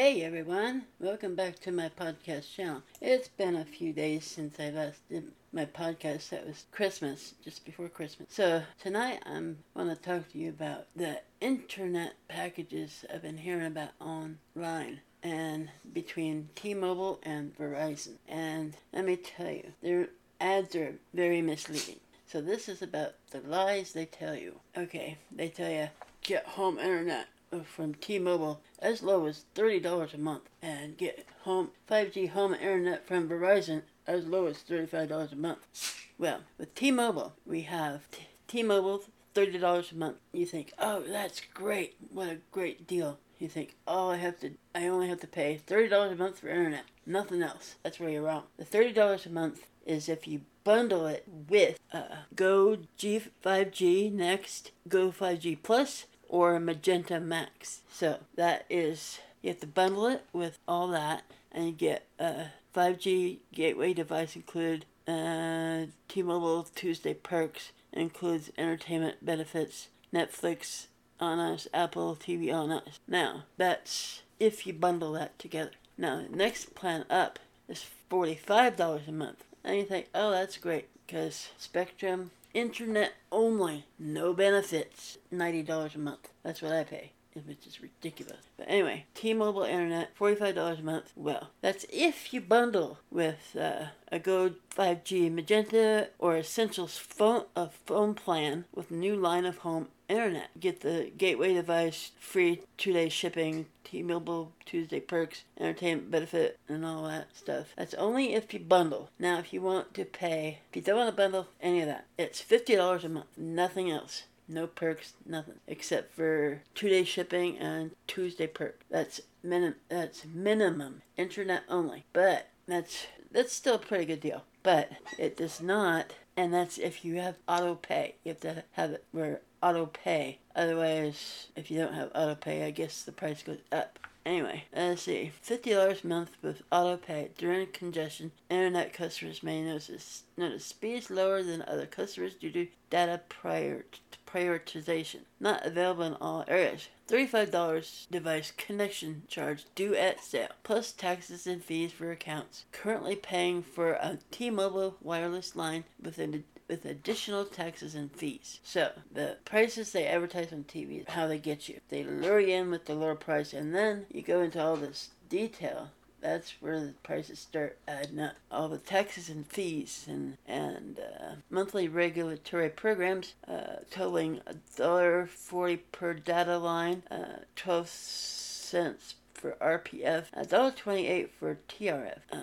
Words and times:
Hey 0.00 0.22
everyone, 0.22 0.84
welcome 1.00 1.34
back 1.34 1.58
to 1.58 1.72
my 1.72 1.88
podcast 1.88 2.54
channel. 2.54 2.84
It's 3.00 3.26
been 3.26 3.56
a 3.56 3.64
few 3.64 3.92
days 3.92 4.24
since 4.24 4.60
I 4.60 4.70
last 4.70 5.00
did 5.08 5.32
my 5.52 5.64
podcast. 5.64 6.28
That 6.28 6.46
was 6.46 6.66
Christmas, 6.70 7.34
just 7.42 7.64
before 7.64 7.88
Christmas. 7.88 8.28
So 8.30 8.62
tonight 8.80 9.20
I'm 9.26 9.58
want 9.74 9.90
to 9.90 9.96
talk 9.96 10.30
to 10.30 10.38
you 10.38 10.50
about 10.50 10.86
the 10.94 11.22
internet 11.40 12.14
packages 12.28 13.04
I've 13.12 13.22
been 13.22 13.38
hearing 13.38 13.66
about 13.66 13.90
online 13.98 15.00
and 15.24 15.68
between 15.92 16.50
T-Mobile 16.54 17.18
and 17.24 17.58
Verizon. 17.58 18.18
And 18.28 18.76
let 18.92 19.04
me 19.04 19.16
tell 19.16 19.50
you, 19.50 19.72
their 19.82 20.10
ads 20.40 20.76
are 20.76 20.94
very 21.12 21.42
misleading. 21.42 21.98
So 22.24 22.40
this 22.40 22.68
is 22.68 22.82
about 22.82 23.14
the 23.32 23.40
lies 23.40 23.94
they 23.94 24.06
tell 24.06 24.36
you. 24.36 24.60
Okay, 24.76 25.18
they 25.32 25.48
tell 25.48 25.72
you 25.72 25.88
get 26.22 26.46
home 26.46 26.78
internet 26.78 27.26
from 27.64 27.94
T-Mobile 27.94 28.60
as 28.78 29.02
low 29.02 29.26
as 29.26 29.44
$30 29.54 30.14
a 30.14 30.18
month 30.18 30.48
and 30.62 30.96
get 30.96 31.26
home 31.42 31.70
5G 31.90 32.30
home 32.30 32.54
internet 32.54 33.06
from 33.06 33.28
Verizon 33.28 33.82
as 34.06 34.26
low 34.26 34.46
as 34.46 34.58
$35 34.58 35.32
a 35.32 35.36
month. 35.36 35.96
Well, 36.18 36.40
with 36.58 36.74
T-Mobile, 36.74 37.34
we 37.46 37.62
have 37.62 38.10
T- 38.10 38.26
T-Mobile 38.48 39.02
$30 39.34 39.92
a 39.92 39.94
month. 39.94 40.16
You 40.32 40.46
think, 40.46 40.72
"Oh, 40.78 41.00
that's 41.00 41.40
great. 41.54 41.96
What 42.10 42.28
a 42.28 42.40
great 42.50 42.86
deal." 42.86 43.18
You 43.38 43.48
think, 43.48 43.76
"Oh, 43.86 44.08
I 44.08 44.16
have 44.16 44.40
to 44.40 44.54
I 44.74 44.88
only 44.88 45.08
have 45.08 45.20
to 45.20 45.28
pay 45.28 45.60
$30 45.64 46.10
a 46.12 46.16
month 46.16 46.40
for 46.40 46.48
internet. 46.48 46.84
Nothing 47.06 47.42
else." 47.42 47.76
That's 47.82 48.00
where 48.00 48.10
you're 48.10 48.22
wrong. 48.22 48.44
The 48.56 48.64
$30 48.64 49.26
a 49.26 49.30
month 49.30 49.68
is 49.86 50.08
if 50.08 50.26
you 50.26 50.40
bundle 50.64 51.06
it 51.06 51.24
with 51.48 51.78
uh, 51.92 52.24
Go 52.34 52.78
G5G 52.98 54.12
Next, 54.12 54.72
Go 54.88 55.10
5G 55.12 55.56
Plus, 55.62 56.06
or 56.28 56.54
a 56.54 56.60
Magenta 56.60 57.20
Max. 57.20 57.82
So 57.90 58.18
that 58.36 58.66
is, 58.68 59.18
you 59.42 59.50
have 59.50 59.60
to 59.60 59.66
bundle 59.66 60.06
it 60.06 60.24
with 60.32 60.58
all 60.68 60.88
that 60.88 61.24
and 61.50 61.66
you 61.66 61.72
get 61.72 62.06
a 62.18 62.46
5G 62.74 63.38
gateway 63.52 63.94
device 63.94 64.36
included, 64.36 64.84
uh, 65.06 65.86
T-Mobile 66.08 66.68
Tuesday 66.74 67.14
perks 67.14 67.72
includes 67.92 68.50
entertainment 68.58 69.24
benefits, 69.24 69.88
Netflix 70.12 70.86
on 71.18 71.38
us, 71.38 71.66
Apple 71.72 72.16
TV 72.16 72.52
on 72.52 72.70
us. 72.70 73.00
Now, 73.08 73.44
that's 73.56 74.22
if 74.38 74.66
you 74.66 74.72
bundle 74.72 75.12
that 75.12 75.38
together. 75.38 75.72
Now, 75.96 76.22
the 76.30 76.36
next 76.36 76.74
plan 76.74 77.04
up 77.10 77.38
is 77.68 77.84
$45 78.10 79.08
a 79.08 79.12
month. 79.12 79.44
And 79.64 79.76
you 79.76 79.84
think, 79.84 80.08
oh, 80.14 80.30
that's 80.30 80.56
great 80.56 80.88
because 81.06 81.48
Spectrum 81.58 82.30
internet 82.58 83.12
only, 83.30 83.86
no 83.98 84.32
benefits, 84.32 85.18
$90 85.32 85.94
a 85.94 85.98
month. 85.98 86.30
That's 86.42 86.60
what 86.60 86.72
I 86.72 86.82
pay, 86.82 87.12
which 87.46 87.66
is 87.66 87.82
ridiculous. 87.82 88.42
But 88.56 88.68
anyway, 88.68 89.06
T-Mobile 89.14 89.64
internet, 89.64 90.16
$45 90.16 90.78
a 90.78 90.82
month. 90.82 91.12
Well, 91.16 91.50
that's 91.60 91.86
if 91.92 92.32
you 92.32 92.40
bundle 92.40 92.98
with 93.10 93.56
uh, 93.58 93.86
a 94.10 94.18
Go 94.18 94.52
5G 94.74 95.32
Magenta 95.32 96.08
or 96.18 96.36
Essentials 96.36 96.96
phone, 96.96 97.44
a 97.54 97.68
phone 97.68 98.14
plan 98.14 98.64
with 98.74 98.90
new 98.90 99.16
line 99.16 99.44
of 99.44 99.58
home 99.58 99.88
internet. 100.08 100.48
Get 100.58 100.80
the 100.80 101.10
gateway 101.16 101.54
device, 101.54 102.12
free 102.18 102.62
two-day 102.76 103.08
shipping, 103.08 103.66
T-Mobile 103.84 104.52
Tuesday 104.64 105.00
perks, 105.00 105.44
entertainment 105.58 106.10
benefit, 106.10 106.58
and 106.68 106.84
all 106.84 107.04
that 107.04 107.36
stuff. 107.36 107.68
That's 107.76 107.94
only 107.94 108.34
if 108.34 108.52
you 108.52 108.60
bundle. 108.60 109.10
Now, 109.18 109.38
if 109.38 109.52
you 109.52 109.60
want 109.60 109.94
to 109.94 110.04
pay, 110.04 110.60
if 110.70 110.76
you 110.76 110.82
don't 110.82 110.96
want 110.96 111.10
to 111.10 111.16
bundle 111.16 111.48
any 111.60 111.80
of 111.80 111.86
that, 111.86 112.06
it's 112.18 112.42
$50 112.42 113.04
a 113.04 113.08
month, 113.08 113.26
nothing 113.36 113.90
else. 113.90 114.24
No 114.48 114.66
perks, 114.66 115.12
nothing 115.26 115.60
except 115.66 116.14
for 116.14 116.62
two-day 116.74 117.04
shipping 117.04 117.58
and 117.58 117.90
Tuesday 118.06 118.46
perk. 118.46 118.80
That's 118.90 119.20
minim. 119.42 119.74
That's 119.88 120.24
minimum 120.24 121.02
internet 121.16 121.64
only. 121.68 122.04
But 122.12 122.48
that's 122.66 123.06
that's 123.30 123.52
still 123.52 123.74
a 123.74 123.78
pretty 123.78 124.06
good 124.06 124.20
deal. 124.20 124.44
But 124.62 124.90
it 125.18 125.36
does 125.36 125.60
not, 125.60 126.14
and 126.36 126.52
that's 126.52 126.78
if 126.78 127.04
you 127.04 127.16
have 127.16 127.36
auto 127.46 127.74
pay. 127.74 128.14
You 128.24 128.30
have 128.30 128.40
to 128.40 128.64
have 128.72 128.92
it 128.92 129.04
where 129.12 129.40
auto 129.62 129.86
pay. 129.86 130.38
Otherwise, 130.56 131.48
if 131.54 131.70
you 131.70 131.78
don't 131.78 131.94
have 131.94 132.10
auto 132.14 132.34
pay, 132.34 132.64
I 132.64 132.70
guess 132.70 133.02
the 133.02 133.12
price 133.12 133.42
goes 133.42 133.58
up. 133.70 133.98
Anyway, 134.28 134.64
let's 134.76 135.00
see. 135.00 135.32
$50 135.42 136.04
a 136.04 136.06
month 136.06 136.32
with 136.42 136.60
auto 136.70 136.98
pay. 136.98 137.30
During 137.38 137.68
congestion, 137.68 138.32
internet 138.50 138.92
customers 138.92 139.42
may 139.42 139.62
notice, 139.62 140.24
notice 140.36 140.66
speeds 140.66 141.10
lower 141.10 141.42
than 141.42 141.62
other 141.62 141.86
customers 141.86 142.34
due 142.34 142.50
to 142.50 142.68
data 142.90 143.22
prior 143.30 143.86
prioritization. 144.26 145.20
Not 145.40 145.64
available 145.64 146.02
in 146.02 146.12
all 146.20 146.44
areas. 146.46 146.88
$35 147.08 148.10
device 148.10 148.52
connection 148.56 149.22
charge 149.28 149.64
due 149.74 149.94
at 149.94 150.22
sale, 150.22 150.48
plus 150.62 150.92
taxes 150.92 151.46
and 151.46 151.64
fees 151.64 151.92
for 151.92 152.10
accounts. 152.10 152.66
Currently 152.70 153.16
paying 153.16 153.62
for 153.62 153.92
a 153.92 154.18
T-Mobile 154.30 154.98
wireless 155.00 155.56
line 155.56 155.84
with 156.00 156.18
an 156.18 156.44
with 156.68 156.84
additional 156.84 157.46
taxes 157.46 157.94
and 157.94 158.12
fees. 158.12 158.60
So, 158.62 158.90
the 159.10 159.38
prices 159.46 159.92
they 159.92 160.06
advertise 160.06 160.52
on 160.52 160.64
TV 160.64 161.08
how 161.08 161.26
they 161.26 161.38
get 161.38 161.68
you. 161.68 161.80
They 161.88 162.04
lure 162.04 162.40
you 162.40 162.56
in 162.56 162.70
with 162.70 162.84
the 162.84 162.94
lower 162.94 163.14
price, 163.14 163.54
and 163.54 163.74
then 163.74 164.04
you 164.12 164.20
go 164.20 164.42
into 164.42 164.62
all 164.62 164.76
this 164.76 165.10
detail. 165.30 165.90
That's 166.20 166.54
where 166.60 166.80
the 166.80 166.94
prices 167.02 167.38
start 167.38 167.78
adding 167.86 168.20
up. 168.20 168.36
All 168.50 168.68
the 168.68 168.78
taxes 168.78 169.28
and 169.28 169.46
fees 169.46 170.06
and 170.08 170.36
and 170.46 170.98
uh, 170.98 171.34
monthly 171.50 171.88
regulatory 171.88 172.70
programs 172.70 173.34
uh, 173.46 173.82
totaling 173.90 174.40
a 174.46 174.54
dollar 174.76 175.26
forty 175.26 175.76
per 175.76 176.14
data 176.14 176.58
line, 176.58 177.02
uh, 177.10 177.44
twelve 177.54 177.88
cents 177.88 179.14
for 179.38 179.52
RPF, 179.60 180.24
$1.28 180.36 181.28
for 181.38 181.58
TRF, 181.68 182.18
uh, 182.32 182.36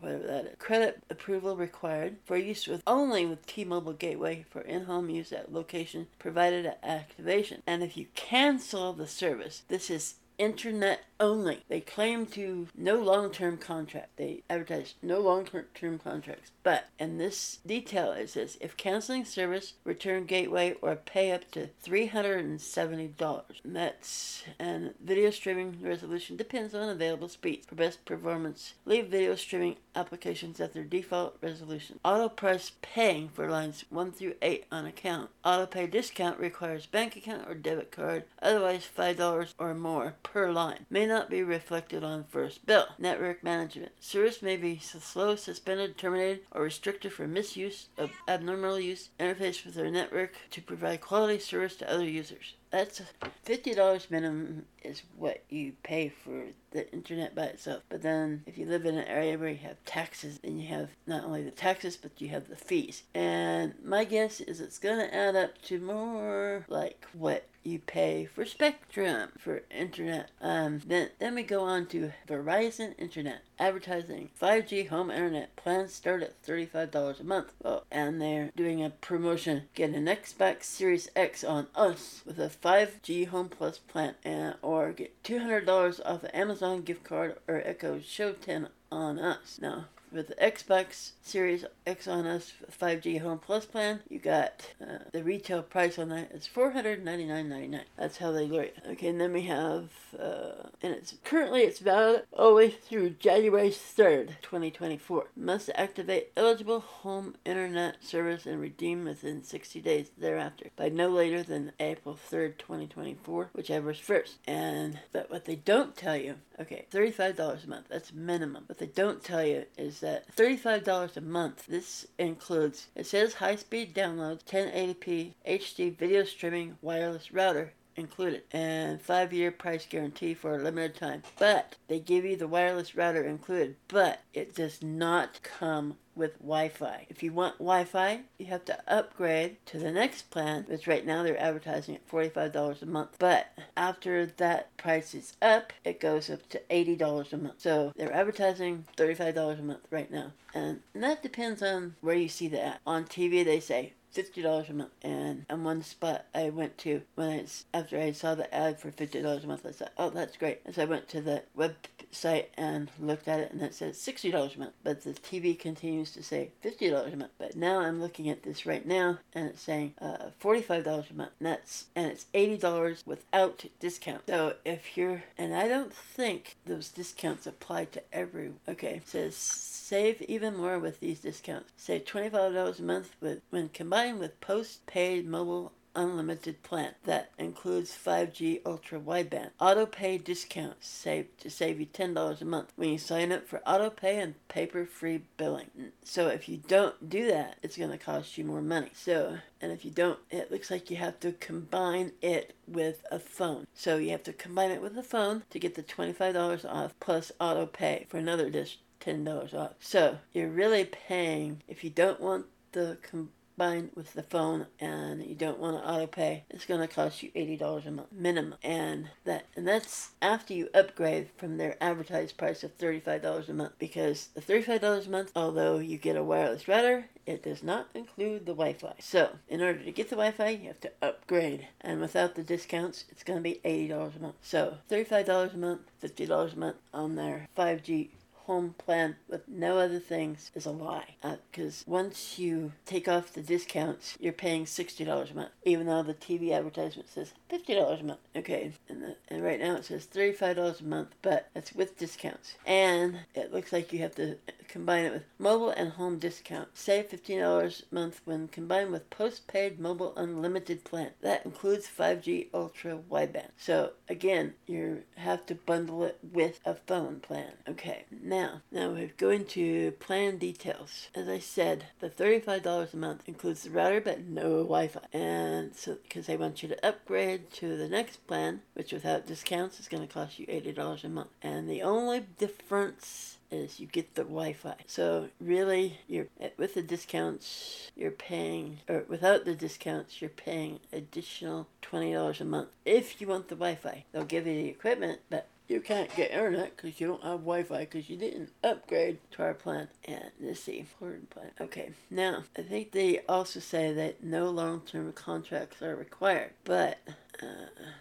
whatever 0.00 0.26
that 0.26 0.44
is. 0.44 0.56
Credit 0.58 1.02
approval 1.10 1.56
required 1.56 2.16
for 2.24 2.36
use 2.36 2.66
with 2.66 2.82
only 2.86 3.24
with 3.24 3.46
T-Mobile 3.46 3.94
Gateway 3.94 4.44
for 4.50 4.60
in-home 4.60 5.08
use 5.10 5.32
at 5.32 5.52
location 5.52 6.08
provided 6.18 6.66
at 6.66 6.78
activation. 6.82 7.62
And 7.66 7.82
if 7.82 7.96
you 7.96 8.06
cancel 8.14 8.92
the 8.92 9.06
service, 9.06 9.62
this 9.68 9.90
is 9.90 10.16
internet 10.38 11.04
only. 11.22 11.62
They 11.68 11.80
claim 11.80 12.26
to 12.26 12.66
no 12.76 12.96
long 12.96 13.30
term 13.30 13.56
contract. 13.56 14.16
They 14.16 14.42
advertise 14.50 14.94
no 15.00 15.20
long 15.20 15.46
term 15.74 15.98
contracts. 15.98 16.50
But 16.62 16.88
in 16.98 17.18
this 17.18 17.60
detail, 17.64 18.12
it 18.12 18.30
says 18.30 18.58
if 18.60 18.76
canceling 18.76 19.24
service, 19.24 19.74
return 19.84 20.26
gateway, 20.26 20.74
or 20.82 20.96
pay 20.96 21.32
up 21.32 21.50
to 21.52 21.68
$370. 21.84 23.42
That's 23.64 24.42
and 24.58 24.94
video 25.02 25.30
streaming 25.30 25.78
resolution 25.80 26.36
depends 26.36 26.74
on 26.74 26.88
available 26.88 27.28
speed. 27.28 27.64
For 27.66 27.76
best 27.76 28.04
performance, 28.04 28.74
leave 28.84 29.06
video 29.06 29.36
streaming 29.36 29.76
applications 29.94 30.60
at 30.60 30.72
their 30.72 30.84
default 30.84 31.36
resolution. 31.40 32.00
Auto 32.04 32.28
price 32.28 32.72
paying 32.82 33.28
for 33.28 33.48
lines 33.48 33.84
1 33.90 34.12
through 34.12 34.34
8 34.42 34.64
on 34.72 34.86
account. 34.86 35.30
Auto 35.44 35.66
pay 35.66 35.86
discount 35.86 36.38
requires 36.38 36.86
bank 36.86 37.14
account 37.16 37.48
or 37.48 37.54
debit 37.54 37.92
card, 37.92 38.24
otherwise 38.40 38.88
$5 38.96 39.54
or 39.58 39.74
more 39.74 40.14
per 40.22 40.50
line. 40.50 40.86
May 40.90 41.06
not 41.12 41.28
be 41.28 41.42
reflected 41.42 42.02
on 42.02 42.24
first 42.24 42.64
bill. 42.64 42.86
Network 42.98 43.44
management. 43.44 43.92
Service 44.00 44.40
may 44.40 44.56
be 44.56 44.78
slow, 44.78 45.36
suspended, 45.36 45.98
terminated, 45.98 46.40
or 46.50 46.62
restricted 46.62 47.12
for 47.12 47.28
misuse 47.28 47.88
of 47.98 48.10
abnormal 48.26 48.80
use 48.80 49.10
interface 49.20 49.64
with 49.64 49.74
their 49.74 49.90
network 49.90 50.32
to 50.50 50.62
provide 50.62 51.02
quality 51.02 51.38
service 51.38 51.76
to 51.76 51.92
other 51.92 52.08
users. 52.08 52.54
That's 52.70 53.02
$50 53.46 54.10
minimum 54.10 54.64
is 54.82 55.02
what 55.18 55.44
you 55.50 55.74
pay 55.82 56.08
for 56.08 56.46
the 56.70 56.90
internet 56.90 57.34
by 57.34 57.44
itself. 57.44 57.82
But 57.90 58.00
then 58.00 58.44
if 58.46 58.56
you 58.56 58.64
live 58.64 58.86
in 58.86 58.96
an 58.96 59.06
area 59.06 59.36
where 59.36 59.50
you 59.50 59.58
have 59.58 59.84
taxes, 59.84 60.38
then 60.38 60.58
you 60.58 60.68
have 60.68 60.88
not 61.06 61.24
only 61.24 61.42
the 61.42 61.50
taxes, 61.50 61.98
but 61.98 62.22
you 62.22 62.30
have 62.30 62.48
the 62.48 62.56
fees. 62.56 63.02
And 63.14 63.74
my 63.84 64.04
guess 64.04 64.40
is 64.40 64.62
it's 64.62 64.78
going 64.78 64.98
to 64.98 65.14
add 65.14 65.36
up 65.36 65.60
to 65.64 65.78
more 65.78 66.64
like 66.68 67.06
what 67.12 67.46
you 67.64 67.78
pay 67.78 68.26
for 68.26 68.44
Spectrum 68.44 69.30
for 69.38 69.62
internet. 69.70 70.30
Um, 70.40 70.80
then 70.86 71.10
then 71.18 71.34
we 71.34 71.42
go 71.42 71.62
on 71.62 71.86
to 71.86 72.12
Verizon 72.28 72.94
Internet 72.98 73.42
advertising 73.62 74.28
5G 74.40 74.88
home 74.88 75.08
internet 75.08 75.54
plans 75.54 75.94
start 75.94 76.20
at 76.22 76.42
$35 76.42 77.20
a 77.20 77.24
month. 77.24 77.52
Well, 77.62 77.84
and 77.92 78.20
they're 78.20 78.50
doing 78.56 78.82
a 78.82 78.90
promotion. 78.90 79.68
Get 79.74 79.90
an 79.90 80.06
Xbox 80.06 80.64
Series 80.64 81.08
X 81.14 81.44
on 81.44 81.68
us 81.76 82.22
with 82.26 82.40
a 82.40 82.48
5G 82.48 83.28
Home 83.28 83.48
Plus 83.48 83.78
plan, 83.78 84.16
and 84.24 84.56
or 84.62 84.90
get 84.90 85.22
$200 85.22 86.00
off 86.04 86.24
an 86.24 86.30
Amazon 86.30 86.82
gift 86.82 87.04
card 87.04 87.36
or 87.46 87.62
Echo 87.64 88.00
Show 88.00 88.32
10 88.32 88.68
on 88.90 89.20
us. 89.20 89.58
Now, 89.62 89.86
with 90.12 90.28
the 90.28 90.34
Xbox 90.34 91.12
Series 91.22 91.64
X 91.86 92.06
on 92.06 92.26
us 92.26 92.52
5G 92.70 93.20
Home 93.20 93.38
Plus 93.38 93.64
plan, 93.64 94.00
you 94.08 94.18
got 94.18 94.68
uh, 94.80 94.98
the 95.12 95.24
retail 95.24 95.62
price 95.62 95.98
on 95.98 96.10
that 96.10 96.32
is 96.32 96.48
$499.99. 96.54 97.80
That's 97.96 98.18
how 98.18 98.32
they 98.32 98.46
look. 98.46 98.70
Okay, 98.90 99.08
and 99.08 99.20
then 99.20 99.32
we 99.32 99.42
have, 99.42 99.90
uh, 100.18 100.68
and 100.82 100.92
it's 100.92 101.14
currently 101.24 101.62
it's 101.62 101.78
valid 101.78 102.24
all 102.32 102.50
the 102.50 102.56
way 102.56 102.70
through 102.70 103.10
January 103.10 103.70
3rd, 103.70 104.40
2024. 104.42 105.28
Must 105.36 105.70
activate 105.74 106.32
eligible 106.36 106.80
home 106.80 107.36
internet 107.44 108.04
service 108.04 108.46
and 108.46 108.60
redeem 108.60 109.04
within 109.04 109.42
60 109.42 109.80
days 109.80 110.10
thereafter 110.18 110.70
by 110.76 110.88
no 110.88 111.08
later 111.08 111.42
than 111.42 111.72
April 111.80 112.18
3rd, 112.30 112.58
2024, 112.58 113.50
whichever 113.54 113.90
is 113.90 113.98
first. 113.98 114.36
And 114.46 115.00
but 115.12 115.30
what 115.30 115.46
they 115.46 115.56
don't 115.56 115.96
tell 115.96 116.16
you, 116.16 116.36
okay, 116.60 116.86
$35 116.92 117.64
a 117.64 117.68
month, 117.68 117.86
that's 117.88 118.12
minimum. 118.12 118.64
What 118.66 118.78
they 118.78 118.86
don't 118.86 119.22
tell 119.22 119.44
you 119.44 119.64
is 119.78 120.01
that 120.02 120.36
$35 120.36 121.16
a 121.16 121.20
month, 121.22 121.66
this 121.66 122.06
includes, 122.18 122.88
it 122.94 123.06
says 123.06 123.34
high 123.34 123.56
speed 123.56 123.94
downloads, 123.94 124.44
1080p 124.44 125.32
HD 125.48 125.96
video 125.96 126.24
streaming 126.24 126.76
wireless 126.82 127.32
router 127.32 127.72
included 127.96 128.42
and 128.52 129.00
five 129.00 129.32
year 129.32 129.50
price 129.50 129.86
guarantee 129.86 130.34
for 130.34 130.54
a 130.54 130.62
limited 130.62 130.94
time. 130.96 131.22
But 131.38 131.76
they 131.88 131.98
give 131.98 132.24
you 132.24 132.36
the 132.36 132.48
wireless 132.48 132.94
router 132.94 133.22
included, 133.24 133.76
but 133.88 134.20
it 134.32 134.54
does 134.54 134.82
not 134.82 135.42
come 135.42 135.96
with 136.14 136.38
Wi-Fi. 136.38 137.06
If 137.08 137.22
you 137.22 137.32
want 137.32 137.58
Wi-Fi, 137.58 138.20
you 138.38 138.46
have 138.46 138.64
to 138.66 138.78
upgrade 138.86 139.56
to 139.66 139.78
the 139.78 139.90
next 139.92 140.30
plan, 140.30 140.64
which 140.68 140.86
right 140.86 141.06
now 141.06 141.22
they're 141.22 141.40
advertising 141.40 141.94
at 141.94 142.08
$45 142.08 142.82
a 142.82 142.86
month. 142.86 143.16
But 143.18 143.46
after 143.76 144.26
that 144.26 144.76
price 144.76 145.14
is 145.14 145.36
up, 145.40 145.72
it 145.84 146.00
goes 146.00 146.30
up 146.30 146.48
to 146.50 146.60
$80 146.70 147.32
a 147.32 147.36
month. 147.36 147.60
So 147.60 147.92
they're 147.96 148.12
advertising 148.12 148.86
$35 148.96 149.58
a 149.58 149.62
month 149.62 149.86
right 149.90 150.10
now. 150.10 150.32
And, 150.54 150.80
that 150.94 151.22
depends 151.22 151.62
on 151.62 151.96
where 152.00 152.14
you 152.14 152.28
see 152.28 152.46
the 152.46 152.62
ad. 152.62 152.78
On 152.86 153.04
TV, 153.04 153.44
they 153.44 153.58
say 153.58 153.94
fifty 154.12 154.42
dollars 154.42 154.68
a 154.68 154.74
month. 154.74 154.92
And 155.02 155.44
on 155.50 155.64
one 155.64 155.82
spot 155.82 156.26
I 156.34 156.50
went 156.50 156.78
to 156.78 157.02
when 157.14 157.28
I 157.30 157.46
after 157.76 157.98
I 157.98 158.12
saw 158.12 158.34
the 158.34 158.52
ad 158.54 158.78
for 158.78 158.90
fifty 158.90 159.20
dollars 159.20 159.44
a 159.44 159.46
month, 159.46 159.66
I 159.66 159.72
thought, 159.72 159.92
oh, 159.98 160.10
that's 160.10 160.36
great. 160.36 160.60
And 160.64 160.74
so 160.74 160.82
I 160.82 160.86
went 160.86 161.08
to 161.08 161.20
the 161.20 161.42
website 161.56 162.46
and 162.56 162.90
looked 163.00 163.28
at 163.28 163.40
it, 163.40 163.52
and 163.52 163.62
it 163.62 163.74
said 163.74 163.96
sixty 163.96 164.30
dollars 164.30 164.56
a 164.56 164.60
month. 164.60 164.74
But 164.82 165.02
the 165.02 165.12
TV 165.12 165.58
continues 165.58 166.12
to 166.12 166.22
say 166.22 166.50
fifty 166.60 166.90
dollars 166.90 167.12
a 167.12 167.16
month. 167.16 167.32
But 167.38 167.56
now 167.56 167.80
I'm 167.80 168.00
looking 168.00 168.28
at 168.28 168.42
this 168.42 168.66
right 168.66 168.86
now, 168.86 169.18
and 169.34 169.48
it's 169.48 169.62
saying 169.62 169.94
uh, 170.00 170.30
forty-five 170.38 170.84
dollars 170.84 171.06
a 171.10 171.14
month. 171.14 171.32
And 171.40 171.48
that's 171.48 171.86
and 171.96 172.06
it's 172.06 172.26
eighty 172.34 172.58
dollars 172.58 173.02
without 173.06 173.64
discount. 173.80 174.22
So 174.28 174.54
if 174.64 174.96
you're 174.96 175.24
and 175.38 175.54
I 175.54 175.68
don't 175.68 175.92
think 175.92 176.56
those 176.66 176.88
discounts 176.88 177.46
apply 177.46 177.86
to 177.86 178.02
every. 178.12 178.52
Okay, 178.68 178.96
it 178.96 179.08
says 179.08 179.36
save 179.82 180.22
even 180.22 180.56
more 180.56 180.78
with 180.78 181.00
these 181.00 181.20
discounts. 181.20 181.72
Save 181.76 182.04
twenty-five 182.04 182.54
dollars 182.54 182.78
a 182.78 182.82
month 182.82 183.16
with 183.20 183.40
when 183.50 183.68
combined 183.68 184.20
with 184.20 184.40
post-paid 184.40 185.26
mobile 185.26 185.72
unlimited 185.94 186.62
plan 186.62 186.94
that 187.04 187.30
includes 187.38 187.90
5G 187.90 188.60
ultra 188.64 188.98
wideband. 188.98 189.50
Auto 189.60 189.86
pay 189.86 190.18
discount 190.18 190.76
save 190.80 191.36
to 191.38 191.50
save 191.50 191.80
you 191.80 191.86
$10 191.86 192.40
a 192.40 192.44
month 192.44 192.72
when 192.76 192.90
you 192.90 192.98
sign 192.98 193.32
up 193.32 193.46
for 193.46 193.60
auto 193.66 193.90
pay 193.90 194.18
and 194.18 194.34
paper 194.48 194.86
free 194.86 195.22
billing. 195.36 195.70
So 196.02 196.28
if 196.28 196.48
you 196.48 196.56
don't 196.56 197.10
do 197.10 197.26
that, 197.26 197.58
it's 197.62 197.76
going 197.76 197.90
to 197.90 197.98
cost 197.98 198.38
you 198.38 198.44
more 198.44 198.62
money. 198.62 198.90
So, 198.94 199.38
and 199.60 199.72
if 199.72 199.84
you 199.84 199.90
don't, 199.90 200.18
it 200.30 200.50
looks 200.50 200.70
like 200.70 200.90
you 200.90 200.96
have 200.96 201.20
to 201.20 201.32
combine 201.32 202.12
it 202.22 202.54
with 202.66 203.04
a 203.10 203.18
phone. 203.18 203.66
So 203.74 203.96
you 203.96 204.10
have 204.10 204.22
to 204.24 204.32
combine 204.32 204.70
it 204.70 204.82
with 204.82 204.96
a 204.96 205.02
phone 205.02 205.42
to 205.50 205.58
get 205.58 205.74
the 205.74 205.82
$25 205.82 206.64
off 206.64 206.94
plus 207.00 207.32
auto 207.38 207.66
pay 207.66 208.06
for 208.08 208.16
another 208.16 208.48
dish. 208.50 208.78
$10 209.02 209.54
off. 209.54 209.72
So 209.80 210.18
you're 210.32 210.48
really 210.48 210.84
paying, 210.84 211.62
if 211.68 211.84
you 211.84 211.90
don't 211.90 212.20
want 212.20 212.46
the 212.72 212.98
com- 213.02 213.30
combined 213.62 213.90
with 213.94 214.14
the 214.14 214.22
phone 214.22 214.66
and 214.80 215.24
you 215.24 215.34
don't 215.34 215.58
want 215.58 215.76
to 215.76 215.88
auto 215.88 216.06
pay, 216.06 216.44
it's 216.50 216.64
going 216.64 216.80
to 216.80 216.92
cost 216.92 217.22
you 217.22 217.30
$80 217.32 217.86
a 217.86 217.90
month 217.90 218.12
minimum. 218.12 218.58
And 218.62 219.10
that 219.24 219.46
and 219.56 219.66
that's 219.66 220.10
after 220.20 220.54
you 220.54 220.68
upgrade 220.74 221.28
from 221.36 221.58
their 221.58 221.76
advertised 221.80 222.36
price 222.36 222.64
of 222.64 222.76
$35 222.78 223.48
a 223.48 223.52
month 223.52 223.72
because 223.78 224.28
the 224.34 224.40
$35 224.40 225.06
a 225.06 225.10
month, 225.10 225.32
although 225.36 225.78
you 225.78 225.98
get 225.98 226.16
a 226.16 226.24
wireless 226.24 226.66
router, 226.66 227.06
it 227.26 227.42
does 227.42 227.62
not 227.62 227.88
include 227.94 228.46
the 228.46 228.52
Wi-Fi. 228.52 228.94
So, 228.98 229.36
in 229.48 229.60
order 229.60 229.78
to 229.84 229.92
get 229.92 230.10
the 230.10 230.16
Wi-Fi, 230.16 230.48
you 230.48 230.66
have 230.66 230.80
to 230.80 230.92
upgrade. 231.00 231.68
And 231.80 232.00
without 232.00 232.34
the 232.34 232.42
discounts, 232.42 233.04
it's 233.10 233.22
going 233.22 233.38
to 233.38 233.42
be 233.42 233.60
$80 233.64 234.16
a 234.16 234.20
month. 234.20 234.34
So, 234.42 234.78
$35 234.90 235.54
a 235.54 235.56
month, 235.56 235.82
$50 236.02 236.52
a 236.52 236.58
month 236.58 236.76
on 236.92 237.14
their 237.14 237.48
5G 237.56 238.08
home 238.46 238.74
plan 238.78 239.16
with 239.28 239.48
no 239.48 239.78
other 239.78 239.98
things 239.98 240.50
is 240.54 240.66
a 240.66 240.70
lie. 240.70 241.14
Because 241.50 241.82
uh, 241.82 241.90
once 241.90 242.38
you 242.38 242.72
take 242.84 243.08
off 243.08 243.32
the 243.32 243.42
discounts, 243.42 244.16
you're 244.20 244.32
paying 244.32 244.64
$60 244.64 245.30
a 245.30 245.34
month, 245.34 245.50
even 245.64 245.86
though 245.86 246.02
the 246.02 246.14
TV 246.14 246.52
advertisement 246.52 247.08
says 247.08 247.32
$50 247.50 248.00
a 248.00 248.04
month. 248.04 248.20
Okay, 248.34 248.72
and, 248.88 249.02
the, 249.02 249.16
and 249.28 249.44
right 249.44 249.60
now 249.60 249.76
it 249.76 249.84
says 249.84 250.06
$35 250.06 250.80
a 250.80 250.84
month, 250.84 251.14
but 251.22 251.48
that's 251.54 251.72
with 251.72 251.98
discounts. 251.98 252.54
And 252.66 253.20
it 253.34 253.52
looks 253.52 253.72
like 253.72 253.92
you 253.92 254.00
have 254.00 254.14
to 254.16 254.36
combine 254.72 255.04
it 255.04 255.12
with 255.12 255.24
mobile 255.38 255.68
and 255.68 255.92
home 255.92 256.18
discount. 256.18 256.68
Save 256.72 257.10
$15 257.10 257.82
a 257.82 257.94
month 257.94 258.22
when 258.24 258.48
combined 258.48 258.90
with 258.90 259.10
postpaid 259.10 259.78
mobile 259.78 260.14
unlimited 260.16 260.82
plan. 260.82 261.10
That 261.20 261.44
includes 261.44 261.86
5G 261.86 262.48
ultra 262.54 262.98
wideband. 263.10 263.50
So 263.58 263.92
again, 264.08 264.54
you 264.66 265.02
have 265.16 265.44
to 265.46 265.54
bundle 265.54 266.04
it 266.04 266.18
with 266.22 266.60
a 266.64 266.74
phone 266.74 267.20
plan. 267.20 267.52
Okay, 267.68 268.06
now, 268.10 268.62
now 268.70 268.90
we 268.90 269.12
go 269.18 269.28
into 269.28 269.92
plan 269.92 270.38
details. 270.38 271.08
As 271.14 271.28
I 271.28 271.38
said, 271.38 271.84
the 272.00 272.08
$35 272.08 272.94
a 272.94 272.96
month 272.96 273.22
includes 273.26 273.64
the 273.64 273.70
router 273.70 274.00
but 274.00 274.26
no 274.26 274.62
Wi-Fi. 274.62 275.00
And 275.12 275.76
so, 275.76 275.98
because 276.02 276.26
they 276.26 276.36
want 276.38 276.62
you 276.62 276.70
to 276.70 276.86
upgrade 276.86 277.52
to 277.54 277.76
the 277.76 277.88
next 277.88 278.26
plan, 278.26 278.62
which 278.72 278.92
without 278.92 279.26
discounts 279.26 279.78
is 279.78 279.88
going 279.88 280.06
to 280.06 280.12
cost 280.12 280.38
you 280.38 280.46
$80 280.46 281.04
a 281.04 281.08
month. 281.10 281.30
And 281.42 281.68
the 281.68 281.82
only 281.82 282.20
difference 282.38 283.36
is 283.52 283.78
you 283.78 283.86
get 283.86 284.14
the 284.14 284.22
Wi-Fi. 284.22 284.74
So 284.86 285.28
really, 285.40 285.98
you're 286.08 286.28
eh, 286.40 286.50
with 286.56 286.74
the 286.74 286.82
discounts, 286.82 287.90
you're 287.96 288.10
paying, 288.10 288.80
or 288.88 289.04
without 289.08 289.44
the 289.44 289.54
discounts, 289.54 290.20
you're 290.20 290.30
paying 290.30 290.80
additional 290.92 291.68
twenty 291.80 292.12
dollars 292.12 292.40
a 292.40 292.44
month 292.44 292.68
if 292.84 293.20
you 293.20 293.26
want 293.28 293.48
the 293.48 293.54
Wi-Fi. 293.54 294.04
They'll 294.12 294.24
give 294.24 294.46
you 294.46 294.54
the 294.54 294.68
equipment, 294.68 295.20
but 295.30 295.46
you 295.72 295.80
can't 295.80 296.14
get 296.14 296.30
internet 296.30 296.76
because 296.76 297.00
you 297.00 297.06
don't 297.08 297.22
have 297.22 297.40
Wi-Fi 297.40 297.78
because 297.80 298.10
you 298.10 298.16
didn't 298.16 298.50
upgrade 298.62 299.18
to 299.32 299.42
our 299.42 299.54
plan. 299.54 299.88
And 300.04 300.30
let's 300.40 300.60
see, 300.60 300.84
plan. 300.98 301.50
Okay, 301.60 301.92
now 302.10 302.44
I 302.56 302.62
think 302.62 302.92
they 302.92 303.20
also 303.28 303.58
say 303.58 303.92
that 303.92 304.22
no 304.22 304.50
long-term 304.50 305.12
contracts 305.14 305.80
are 305.80 305.96
required, 305.96 306.50
but 306.64 306.98
uh, 307.42 307.46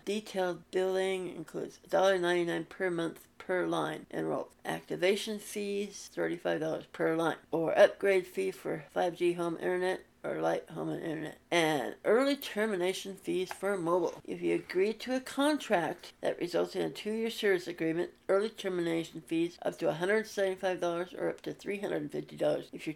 detailed 0.03 0.69
billing 0.71 1.33
includes 1.33 1.79
$1.99 1.89 2.68
per 2.68 2.91
month 2.91 3.21
per 3.38 3.65
line 3.65 4.06
enrolled. 4.12 4.50
Activation 4.65 5.39
fees 5.39 6.09
$35 6.15 6.85
per 6.91 7.15
line, 7.15 7.38
or 7.51 7.77
upgrade 7.77 8.27
fee 8.27 8.51
for 8.51 8.83
5G 8.95 9.38
home 9.38 9.56
internet 9.56 10.01
or 10.23 10.41
light 10.41 10.69
home 10.69 10.89
and 10.89 11.03
internet, 11.03 11.38
and 11.50 11.95
early 12.06 12.35
termination 12.35 13.15
fees 13.15 13.51
for 13.51 13.77
mobile. 13.77 14.21
If 14.25 14.41
you 14.41 14.56
agree 14.56 14.94
to 14.94 15.15
a 15.15 15.19
contract 15.19 16.13
that 16.21 16.39
results 16.39 16.75
in 16.75 16.83
a 16.83 16.89
two-year 16.89 17.29
service 17.29 17.68
agreement, 17.68 18.12
early 18.29 18.50
termination 18.50 19.21
fees 19.25 19.57
up 19.63 19.77
to 19.79 19.85
$175 19.85 21.19
or 21.19 21.29
up 21.29 21.41
to 21.41 21.53
$350 21.53 22.65
if 22.72 22.88
your 22.88 22.95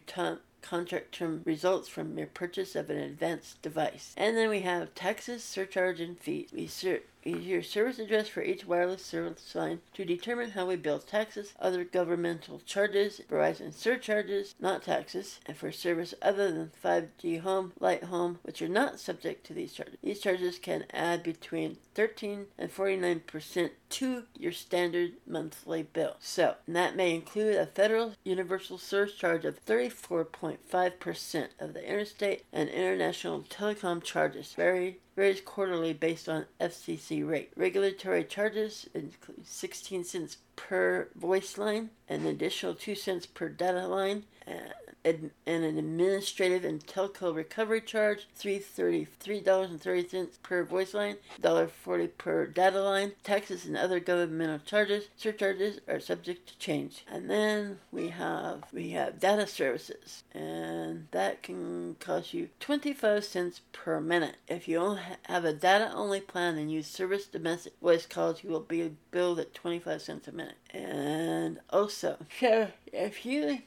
contract 0.62 1.12
term 1.12 1.42
results 1.46 1.88
from 1.88 2.18
your 2.18 2.28
purchase 2.28 2.76
of 2.76 2.90
an 2.90 2.98
advanced 2.98 3.62
device. 3.62 4.14
And 4.18 4.36
then 4.36 4.50
we 4.50 4.62
have 4.62 4.96
taxes, 4.96 5.44
surcharge, 5.44 6.00
and 6.00 6.20
fees. 6.20 6.50
We 6.52 6.68
ser- 6.68 7.04
your 7.26 7.64
service 7.64 7.98
address 7.98 8.28
for 8.28 8.44
each 8.44 8.66
wireless 8.66 9.04
service 9.04 9.56
line 9.56 9.80
to 9.94 10.06
determine 10.06 10.52
how 10.52 10.68
we 10.68 10.76
bill 10.76 11.00
taxes, 11.00 11.54
other 11.60 11.84
governmental 11.84 12.62
charges, 12.66 13.20
Verizon 13.30 13.74
surcharges, 13.74 14.54
not 14.60 14.84
taxes, 14.84 15.40
and 15.48 15.58
for 15.58 15.72
service 15.72 16.14
other 16.22 16.52
than 16.52 16.72
5G 16.84 17.42
home, 17.42 17.74
light 17.80 18.06
home, 18.06 18.40
which 18.44 18.62
are 18.62 18.70
not 18.70 19.00
subject 19.00 19.46
to 19.48 19.54
these 19.54 19.74
charges. 19.74 19.98
These 20.04 20.20
charges 20.20 20.60
can 20.60 20.86
add 20.92 21.24
between 21.24 21.78
13 21.96 22.46
and 22.58 22.72
49 22.72 23.22
percent 23.22 23.72
to 23.90 24.24
your 24.38 24.52
standard 24.52 25.14
monthly 25.26 25.84
bill. 25.84 26.18
So, 26.20 26.56
that 26.68 26.96
may 26.96 27.16
include 27.16 27.56
a 27.56 27.66
federal 27.66 28.14
universal 28.24 28.78
surcharge 28.78 29.46
of 29.46 29.66
34.5 29.66 31.00
percent 31.00 31.52
of 31.60 31.74
the 31.74 31.88
interstate 31.88 32.44
and 32.52 32.70
international 32.70 33.42
telecom 33.42 34.04
charges, 34.04 34.54
vary 34.54 35.00
varies 35.16 35.42
quarterly 35.42 35.94
based 35.94 36.28
on 36.28 36.46
FCC 36.60 37.28
rate. 37.28 37.52
Regulatory 37.56 38.24
charges 38.24 38.88
include 38.94 39.46
16 39.46 40.04
cents 40.04 40.38
per 40.56 41.10
voice 41.16 41.58
line, 41.58 41.90
an 42.10 42.26
additional 42.26 42.74
2 42.74 42.96
cents 42.96 43.26
per 43.26 43.50
data 43.50 43.88
line, 43.88 44.24
uh, 44.48 44.85
and 45.06 45.32
an 45.46 45.78
administrative 45.78 46.66
and 46.66 46.86
telco 46.86 47.34
recovery 47.34 47.80
charge, 47.82 48.28
$333.30 48.40 50.28
per 50.42 50.64
voice 50.64 50.94
line, 50.94 51.18
$1.40 51.42 52.10
per 52.18 52.46
data 52.48 52.82
line. 52.82 53.14
Taxes 53.24 53.66
and 53.66 53.78
other 53.78 54.00
governmental 54.00 54.60
charges, 54.60 55.10
surcharges 55.16 55.80
are 55.88 56.00
subject 56.00 56.50
to 56.50 56.58
change. 56.58 57.06
And 57.08 57.30
then 57.30 57.80
we 57.92 58.08
have 58.10 58.64
we 58.74 58.90
have 58.92 59.20
data 59.20 59.48
services, 59.48 60.24
and 60.34 61.08
that 61.12 61.44
can 61.44 61.96
cost 62.00 62.34
you 62.34 62.50
25 62.60 63.24
cents 63.24 63.62
per 63.72 64.02
minute. 64.02 64.38
If 64.48 64.68
you 64.68 64.98
have 65.24 65.46
a 65.46 65.54
data 65.54 65.92
only 65.94 66.22
plan 66.22 66.58
and 66.58 66.72
use 66.72 66.88
service 66.88 67.28
domestic 67.28 67.74
voice 67.82 68.06
calls, 68.06 68.44
you 68.44 68.50
will 68.50 68.60
be 68.60 68.96
billed 69.12 69.40
at 69.40 69.54
25 69.54 70.02
cents 70.02 70.28
a 70.28 70.32
minute. 70.32 70.58
And 70.72 71.60
also, 71.70 72.18
if 72.42 73.26
you 73.26 73.60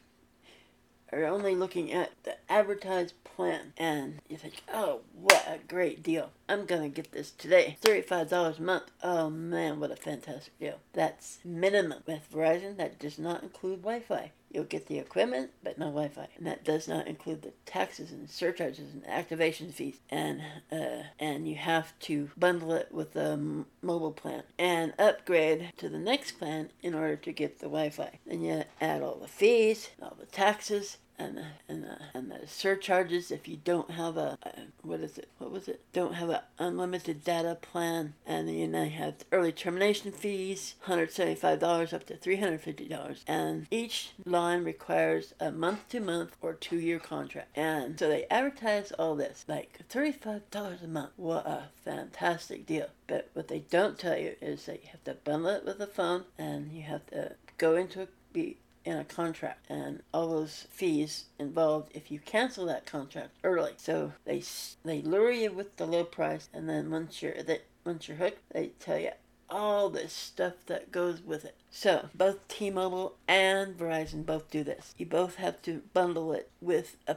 are 1.12 1.24
only 1.24 1.54
looking 1.54 1.92
at 1.92 2.12
the 2.24 2.36
advertised 2.50 3.14
plan 3.24 3.72
and 3.76 4.20
you 4.28 4.36
think, 4.36 4.62
oh, 4.72 5.00
what 5.14 5.46
a 5.46 5.58
great 5.66 6.02
deal. 6.02 6.30
I'm 6.48 6.66
going 6.66 6.82
to 6.82 6.88
get 6.88 7.12
this 7.12 7.30
today. 7.30 7.76
$35 7.82 8.58
a 8.58 8.62
month. 8.62 8.90
Oh 9.02 9.30
man, 9.30 9.80
what 9.80 9.90
a 9.90 9.96
fantastic 9.96 10.58
deal. 10.58 10.78
That's 10.92 11.38
minimum. 11.44 12.02
With 12.06 12.30
Verizon, 12.32 12.76
that 12.76 12.98
does 12.98 13.18
not 13.18 13.42
include 13.42 13.82
Wi 13.82 14.00
Fi. 14.00 14.32
You'll 14.50 14.64
get 14.64 14.87
the 14.87 14.99
equipment, 14.99 15.50
but 15.62 15.78
no 15.78 15.87
Wi 15.87 16.09
Fi. 16.09 16.28
And 16.37 16.47
that 16.47 16.64
does 16.64 16.88
not 16.88 17.07
include 17.07 17.43
the 17.43 17.52
taxes 17.67 18.12
and 18.12 18.28
surcharges 18.31 18.93
and 18.93 19.07
activation 19.07 19.73
fees. 19.73 20.00
And, 20.11 20.40
uh, 20.73 21.02
and 21.19 21.47
you 21.49 21.57
have 21.57 21.99
to 22.00 22.31
bundle 22.37 22.73
it 22.73 22.88
with 22.90 23.14
a 23.17 23.33
m- 23.33 23.67
mobile 23.83 24.12
plan 24.12 24.45
and 24.59 24.95
upgrade 24.99 25.73
to 25.76 25.88
the 25.88 25.99
next 25.99 26.33
plan 26.33 26.71
in 26.83 26.95
order 26.95 27.17
to 27.17 27.33
get 27.33 27.59
the 27.59 27.67
Wi 27.67 27.90
Fi. 27.90 28.19
Then 28.26 28.43
you 28.43 28.64
add 28.81 29.02
all 29.02 29.17
the 29.17 29.28
fees, 29.28 29.90
all 30.02 30.17
the 30.19 30.26
taxes, 30.26 30.99
and 31.19 31.37
the, 31.37 31.45
and 31.69 31.85
the, 31.85 31.99
and 32.14 32.31
the 32.31 32.47
surcharges 32.47 33.31
if 33.31 33.49
you 33.49 33.57
don't 33.57 33.90
have 33.90 34.17
a, 34.17 34.38
a 34.45 34.52
what 34.83 35.00
is 35.00 35.19
it 35.19 35.28
what 35.49 35.55
was 35.55 35.69
it? 35.69 35.81
Don't 35.95 36.12
have 36.12 36.28
an 36.28 36.40
unlimited 36.59 37.25
data 37.25 37.57
plan 37.59 38.12
and 38.26 38.47
then 38.47 38.55
you 38.55 38.90
have 38.90 39.14
early 39.33 39.50
termination 39.50 40.12
fees 40.12 40.75
$175 40.87 41.95
up 41.95 42.05
to 42.05 42.17
$350 42.17 43.25
and 43.26 43.67
each 43.71 44.11
line 44.26 44.62
requires 44.62 45.33
a 45.40 45.50
month 45.50 45.88
to 45.88 46.00
month 46.00 46.37
or 46.43 46.52
two 46.52 46.78
year 46.78 46.99
contract. 46.99 47.57
And 47.57 47.99
so 47.99 48.09
they 48.09 48.26
advertise 48.31 48.93
all 48.93 49.14
this 49.14 49.47
like 49.49 49.81
$35 49.90 50.85
a 50.85 50.87
month. 50.87 51.12
What 51.17 51.47
a 51.47 51.71
fantastic 51.83 52.67
deal. 52.67 52.88
But 53.07 53.31
what 53.33 53.49
they 53.49 53.61
don't 53.71 53.99
tell 53.99 54.19
you 54.19 54.35
is 54.43 54.67
that 54.67 54.83
you 54.83 54.90
have 54.90 55.05
to 55.05 55.14
bundle 55.14 55.52
it 55.52 55.64
with 55.64 55.81
a 55.81 55.87
phone 55.87 56.25
and 56.37 56.71
you 56.71 56.83
have 56.83 57.07
to 57.07 57.37
go 57.57 57.75
into 57.75 58.02
a 58.02 58.09
be 58.35 58.59
in 58.88 58.97
a 58.97 59.04
contract 59.04 59.66
and 59.71 60.02
all 60.14 60.28
those 60.28 60.66
fees 60.71 61.26
involved 61.38 61.90
if 61.95 62.11
you 62.11 62.18
cancel 62.18 62.66
that 62.66 62.87
contract 62.87 63.37
early. 63.45 63.73
So 63.76 64.12
they 64.25 64.42
they 64.85 65.02
lure 65.02 65.30
you 65.30 65.52
with 65.52 65.76
the 65.76 65.87
low 65.87 66.04
price 66.04 66.49
and 66.54 66.68
then 66.68 66.90
once 66.90 67.23
you're 67.23 67.42
that 67.42 67.64
once 67.85 68.09
you're 68.09 68.16
hooked, 68.16 68.40
they 68.52 68.68
tell 68.80 68.99
you 68.99 69.11
all 69.50 69.88
this 69.88 70.12
stuff 70.12 70.54
that 70.66 70.92
goes 70.92 71.23
with 71.23 71.45
it. 71.45 71.57
So, 71.71 72.11
both 72.14 72.47
T-Mobile 72.49 73.16
and 73.26 73.78
Verizon 73.78 74.26
both 74.26 74.50
do 74.50 74.62
this. 74.62 74.95
You 74.99 75.07
both 75.07 75.37
have 75.37 75.62
to 75.62 75.83
bundle 75.95 76.33
it 76.33 76.50
with 76.61 76.99
a, 77.07 77.16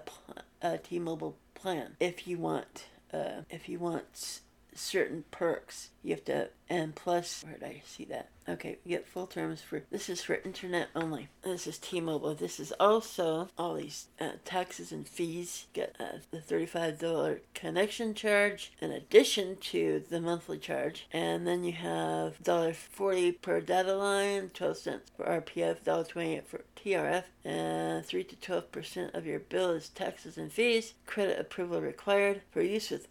a 0.62 0.78
T-Mobile 0.78 1.36
plan 1.54 1.98
if 2.00 2.28
you 2.28 2.38
want 2.38 2.86
uh, 3.14 3.42
if 3.50 3.68
you 3.68 3.80
want 3.80 4.42
certain 4.74 5.26
perks. 5.32 5.90
You 6.04 6.16
have 6.16 6.26
to, 6.26 6.50
and 6.70 6.96
plus, 6.96 7.44
where 7.44 7.54
did 7.54 7.64
I 7.64 7.82
see 7.86 8.06
that? 8.06 8.30
Okay, 8.50 8.80
get 8.88 9.08
full 9.08 9.28
terms 9.28 9.62
for 9.62 9.84
this 9.92 10.10
is 10.10 10.24
for 10.24 10.36
internet 10.44 10.90
only. 10.96 11.30
This 11.44 11.68
is 11.68 11.78
T-Mobile. 11.78 12.34
This 12.34 12.60
is 12.60 12.74
also 12.80 13.50
all 13.56 13.76
these 13.76 14.08
uh, 14.20 14.32
taxes 14.44 14.92
and 14.92 15.08
fees. 15.08 15.68
Get 15.74 15.96
uh, 16.00 16.18
the 16.32 16.42
thirty-five 16.42 17.00
dollar 17.00 17.42
connection 17.54 18.16
charge 18.16 18.74
in 18.82 18.92
addition 18.92 19.58
to 19.58 20.04
the 20.10 20.20
monthly 20.20 20.58
charge, 20.58 21.08
and 21.14 21.46
then 21.46 21.64
you 21.64 21.74
have 21.74 22.42
dollar 22.44 22.74
forty 22.74 23.32
per 23.32 23.62
data 23.62 23.94
line, 23.94 24.50
twelve 24.54 24.78
cents 24.78 25.12
for 25.16 25.26
RPF, 25.26 25.84
dollar 25.84 26.04
twenty-eight 26.04 26.48
for 26.48 26.62
TRF, 26.76 27.26
and 27.46 28.04
three 28.04 28.24
to 28.24 28.36
twelve 28.36 28.72
percent 28.72 29.14
of 29.14 29.28
your 29.28 29.40
bill 29.40 29.70
is 29.72 29.90
taxes 29.90 30.38
and 30.38 30.52
fees. 30.52 30.96
Credit 31.06 31.40
approval 31.40 31.80
required 31.80 32.42
for 32.50 32.62
use 32.64 32.90
with 32.90 33.08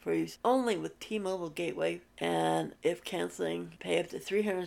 for 0.00 0.12
use 0.12 0.38
only 0.44 0.76
with 0.76 0.98
T-Mobile 0.98 1.50
Gateway 1.50 2.00
and 2.22 2.72
if 2.84 3.02
canceling, 3.02 3.72
pay 3.80 3.98
up 3.98 4.08
to 4.10 4.20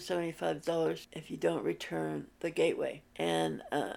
$375 0.08 1.08
if 1.12 1.32
you 1.32 1.38
don't 1.38 1.64
return 1.64 2.28
the 2.40 2.50
gateway. 2.50 3.02
And 3.16 3.62
uh, 3.72 3.94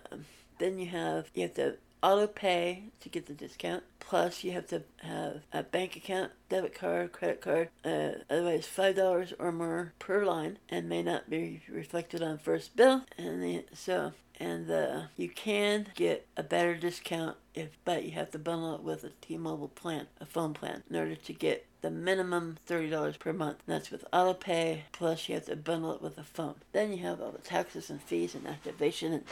then 0.58 0.78
you 0.78 0.86
have 0.86 1.30
you 1.34 1.42
have 1.42 1.54
to 1.54 1.76
auto 2.02 2.26
pay 2.26 2.84
to 3.00 3.08
get 3.08 3.26
the 3.26 3.34
discount. 3.34 3.82
Plus, 4.00 4.44
you 4.44 4.52
have 4.52 4.66
to 4.68 4.82
have 5.02 5.42
a 5.52 5.62
bank 5.62 5.96
account, 5.96 6.32
debit 6.48 6.74
card, 6.74 7.12
credit 7.12 7.40
card. 7.40 7.68
Uh, 7.84 8.22
otherwise, 8.30 8.66
five 8.66 8.96
dollars 8.96 9.32
or 9.38 9.52
more 9.52 9.92
per 9.98 10.24
line, 10.24 10.58
and 10.68 10.88
may 10.88 11.02
not 11.02 11.28
be 11.28 11.62
reflected 11.68 12.22
on 12.22 12.38
first 12.38 12.76
bill. 12.76 13.04
And 13.16 13.42
the, 13.42 13.64
so 13.74 14.12
and 14.40 14.70
uh, 14.70 15.02
you 15.16 15.28
can 15.28 15.88
get 15.94 16.26
a 16.36 16.42
better 16.42 16.76
discount 16.76 17.36
if 17.54 17.70
but 17.84 18.04
you 18.04 18.12
have 18.12 18.30
to 18.30 18.38
bundle 18.38 18.76
it 18.76 18.82
with 18.82 19.04
a 19.04 19.10
T-Mobile 19.20 19.68
plan, 19.68 20.06
a 20.20 20.26
phone 20.26 20.54
plan, 20.54 20.84
in 20.88 20.96
order 20.96 21.16
to 21.16 21.32
get 21.32 21.66
the 21.80 21.90
minimum 21.90 22.58
$30 22.68 23.18
per 23.18 23.32
month. 23.32 23.58
And 23.66 23.76
that's 23.76 23.90
with 23.90 24.04
auto 24.12 24.34
pay, 24.34 24.84
plus 24.92 25.28
you 25.28 25.34
have 25.34 25.46
to 25.46 25.56
bundle 25.56 25.92
it 25.92 26.02
with 26.02 26.18
a 26.18 26.24
phone. 26.24 26.56
Then 26.72 26.92
you 26.92 26.98
have 26.98 27.20
all 27.20 27.30
the 27.30 27.38
taxes 27.38 27.90
and 27.90 28.02
fees 28.02 28.34
and 28.34 28.46
activation 28.46 29.12
and 29.12 29.24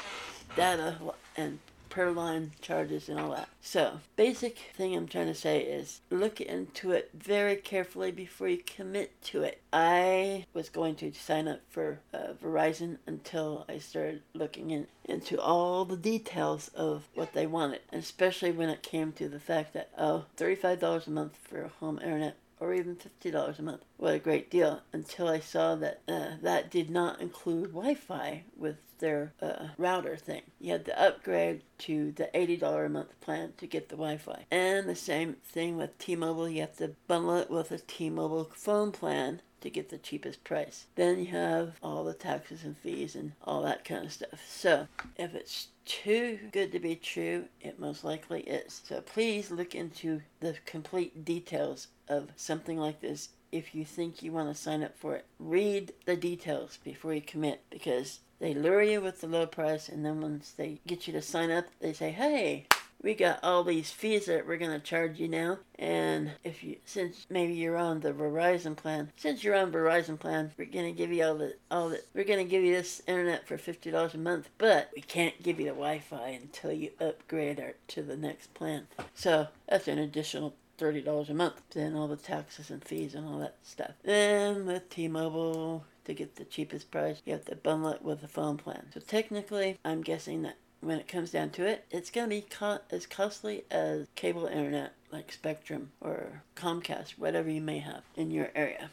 data 0.55 0.97
and 1.37 1.59
per 1.89 2.11
line 2.11 2.53
charges 2.61 3.09
and 3.09 3.19
all 3.19 3.31
that. 3.31 3.49
So, 3.61 4.01
basic 4.17 4.59
thing 4.75 4.95
I'm 4.95 5.09
trying 5.09 5.27
to 5.27 5.35
say 5.35 5.61
is 5.61 6.01
look 6.11 6.41
into 6.41 6.93
it 6.93 7.11
very 7.15 7.57
carefully 7.57 8.11
before 8.11 8.49
you 8.49 8.59
commit 8.59 9.21
to 9.25 9.43
it. 9.43 9.61
I 9.73 10.47
was 10.55 10.69
going 10.69 10.95
to 10.97 11.13
sign 11.13 11.49
up 11.49 11.61
for 11.69 12.01
uh, 12.13 12.35
Verizon 12.43 12.99
until 13.07 13.65
I 13.69 13.79
started 13.79 14.23
looking 14.35 14.71
in, 14.71 14.87
into 15.05 15.41
all 15.41 15.85
the 15.85 15.97
details 15.97 16.69
of 16.75 17.09
what 17.15 17.33
they 17.33 17.47
wanted, 17.47 17.81
and 17.91 18.03
especially 18.03 18.53
when 18.53 18.69
it 18.69 18.83
came 18.83 19.13
to 19.13 19.29
the 19.29 19.41
fact 19.41 19.73
that, 19.75 19.91
oh, 19.99 20.27
$35 20.37 21.07
a 21.07 21.11
month 21.11 21.37
for 21.37 21.71
home 21.81 21.99
internet 21.99 22.37
or 22.59 22.73
even 22.73 22.97
$50 22.97 23.59
a 23.59 23.63
month. 23.63 23.85
What 23.97 24.15
a 24.15 24.19
great 24.19 24.51
deal 24.51 24.83
until 24.93 25.29
I 25.29 25.41
saw 25.41 25.75
that 25.77 26.01
uh, 26.09 26.37
that 26.43 26.71
did 26.71 26.91
not 26.91 27.21
include 27.21 27.73
Wi 27.73 27.95
Fi 27.95 28.45
with 28.57 28.77
their 28.99 29.33
uh, 29.43 29.69
router 29.77 30.17
thing. 30.17 30.43
You 30.59 30.73
had 30.73 30.87
to 30.87 31.01
upgrade 31.01 31.63
to 31.79 32.13
the 32.13 32.31
$80 32.35 32.87
a 32.87 32.89
month 32.89 33.21
plan 33.21 33.53
to 33.59 33.67
get 33.67 33.89
the 33.89 33.97
Wi 33.97 34.17
Fi. 34.17 34.47
And 34.51 34.89
the 34.89 34.97
same 34.97 35.37
thing 35.45 35.77
with 35.77 35.99
T 35.99 36.17
Mobile, 36.17 36.49
you 36.49 36.63
have 36.63 36.77
to 36.77 36.95
bundle 37.07 37.37
it 37.37 37.51
with 37.51 37.71
a 37.73 37.79
T 37.79 38.09
Mobile 38.11 38.51
phone 38.55 38.93
plan 38.93 39.43
to 39.61 39.71
get 39.71 39.89
the 39.89 39.99
cheapest 39.99 40.45
price. 40.45 40.87
Then 40.95 41.19
you 41.19 41.27
have 41.27 41.77
all 41.83 42.05
the 42.05 42.15
taxes 42.15 42.63
and 42.65 42.77
fees 42.77 43.17
and 43.17 43.33
all 43.43 43.63
that 43.63 43.85
kind 43.85 44.07
of 44.07 44.13
stuff. 44.13 44.41
So, 44.49 44.87
if 45.17 45.35
it's 45.35 45.69
too 45.85 46.39
good 46.53 46.73
to 46.73 46.79
be 46.79 46.95
true, 46.95 47.47
it 47.61 47.81
most 47.81 48.05
likely 48.05 48.43
is. 48.43 48.83
So, 48.85 49.01
please 49.01 49.51
look 49.51 49.75
into 49.75 50.23
the 50.41 50.57
complete 50.67 51.25
details 51.25 51.89
of 52.09 52.31
something 52.37 52.79
like 52.79 53.01
this 53.01 53.31
if 53.53 53.75
you 53.75 53.85
think 53.85 54.23
you 54.23 54.33
want 54.33 54.49
to 54.49 54.61
sign 54.61 54.83
up 54.83 54.97
for 54.99 55.17
it. 55.17 55.25
Read 55.39 55.93
the 56.05 56.17
details 56.17 56.79
before 56.85 57.15
you 57.15 57.23
commit 57.23 57.63
because 57.71 58.21
they 58.39 58.53
lure 58.55 58.83
you 58.83 59.01
with 59.01 59.21
the 59.21 59.27
low 59.27 59.47
price 59.47 59.89
and 59.89 60.05
then 60.05 60.21
once 60.21 60.51
they 60.51 60.81
get 60.87 61.07
you 61.07 61.13
to 61.15 61.23
sign 61.23 61.51
up, 61.51 61.67
they 61.81 61.93
say, 61.93 62.11
hey, 62.11 62.67
we 63.03 63.15
got 63.15 63.39
all 63.43 63.63
these 63.63 63.91
fees 63.91 64.27
that 64.27 64.47
we're 64.47 64.57
gonna 64.57 64.81
charge 64.81 65.19
you 65.21 65.29
now. 65.29 65.59
And 65.79 66.33
if 66.43 66.65
you, 66.65 66.77
since 66.85 67.27
maybe 67.31 67.53
you're 67.53 67.77
on 67.77 68.01
the 68.01 68.13
Verizon 68.13 68.75
plan, 68.75 69.13
since 69.17 69.45
you're 69.45 69.55
on 69.55 69.71
Verizon 69.71 70.19
plan, 70.19 70.53
we're 70.57 70.65
gonna 70.65 70.93
give 70.93 71.13
you 71.13 71.25
all 71.25 71.37
the, 71.37 71.55
all 71.71 71.91
the, 71.91 72.03
we're 72.15 72.25
gonna 72.25 72.45
give 72.45 72.65
you 72.65 72.75
this 72.75 73.03
internet 73.07 73.47
for 73.47 73.59
fifty 73.59 73.91
dollars 73.91 74.15
a 74.15 74.19
month, 74.19 74.49
but 74.59 74.91
we 74.97 75.03
can't 75.03 75.43
give 75.43 75.61
you 75.61 75.67
the 75.67 75.73
Wi-Fi 75.73 76.29
until 76.29 76.73
you 76.73 76.91
upgrade 76.99 77.61
our, 77.61 77.75
to 77.89 78.03
the 78.03 78.17
next 78.17 78.55
plan. 78.55 78.89
So 79.15 79.49
that's 79.69 79.89
an 79.89 79.99
additional 79.99 80.55
thirty 80.79 81.01
dollars 81.01 81.31
a 81.31 81.35
month. 81.35 81.61
Then 81.71 81.95
all 81.95 82.09
the 82.09 82.17
taxes 82.17 82.71
and 82.71 82.85
fees 82.85 83.15
and 83.15 83.27
all 83.27 83.39
that 83.41 83.57
stuff. 83.63 83.93
Then 84.03 84.67
with 84.67 84.89
T-Mobile, 84.91 85.85
to 86.05 86.15
get 86.15 86.37
the 86.37 86.45
cheapest 86.45 86.91
price, 86.91 87.21
you 87.25 87.33
have 87.33 87.45
to 87.47 87.57
bundle 87.57 87.91
it 87.91 88.03
with 88.03 88.23
a 88.23 88.29
phone 88.29 88.57
plan. 88.57 88.87
So 88.95 89.01
technically, 89.01 89.79
I'm 89.85 90.03
guessing 90.03 90.43
that 90.43 90.57
when 90.81 90.99
it 90.99 91.09
comes 91.09 91.31
down 91.31 91.51
to 91.51 91.67
it, 91.67 91.85
it's 91.91 92.11
going 92.11 92.27
to 92.29 92.37
be 92.37 92.43
co- 92.43 92.79
as 92.91 93.07
costly 93.07 93.65
as 93.71 94.07
cable 94.15 94.47
internet 94.47 94.93
like 95.11 95.33
Spectrum 95.33 95.91
or 96.01 96.43
Comcast, 96.55 97.13
whatever 97.13 97.51
you 97.51 97.61
may 97.61 97.79
have 97.79 98.03
in 98.17 98.31
your 98.31 98.51
area. 98.55 98.91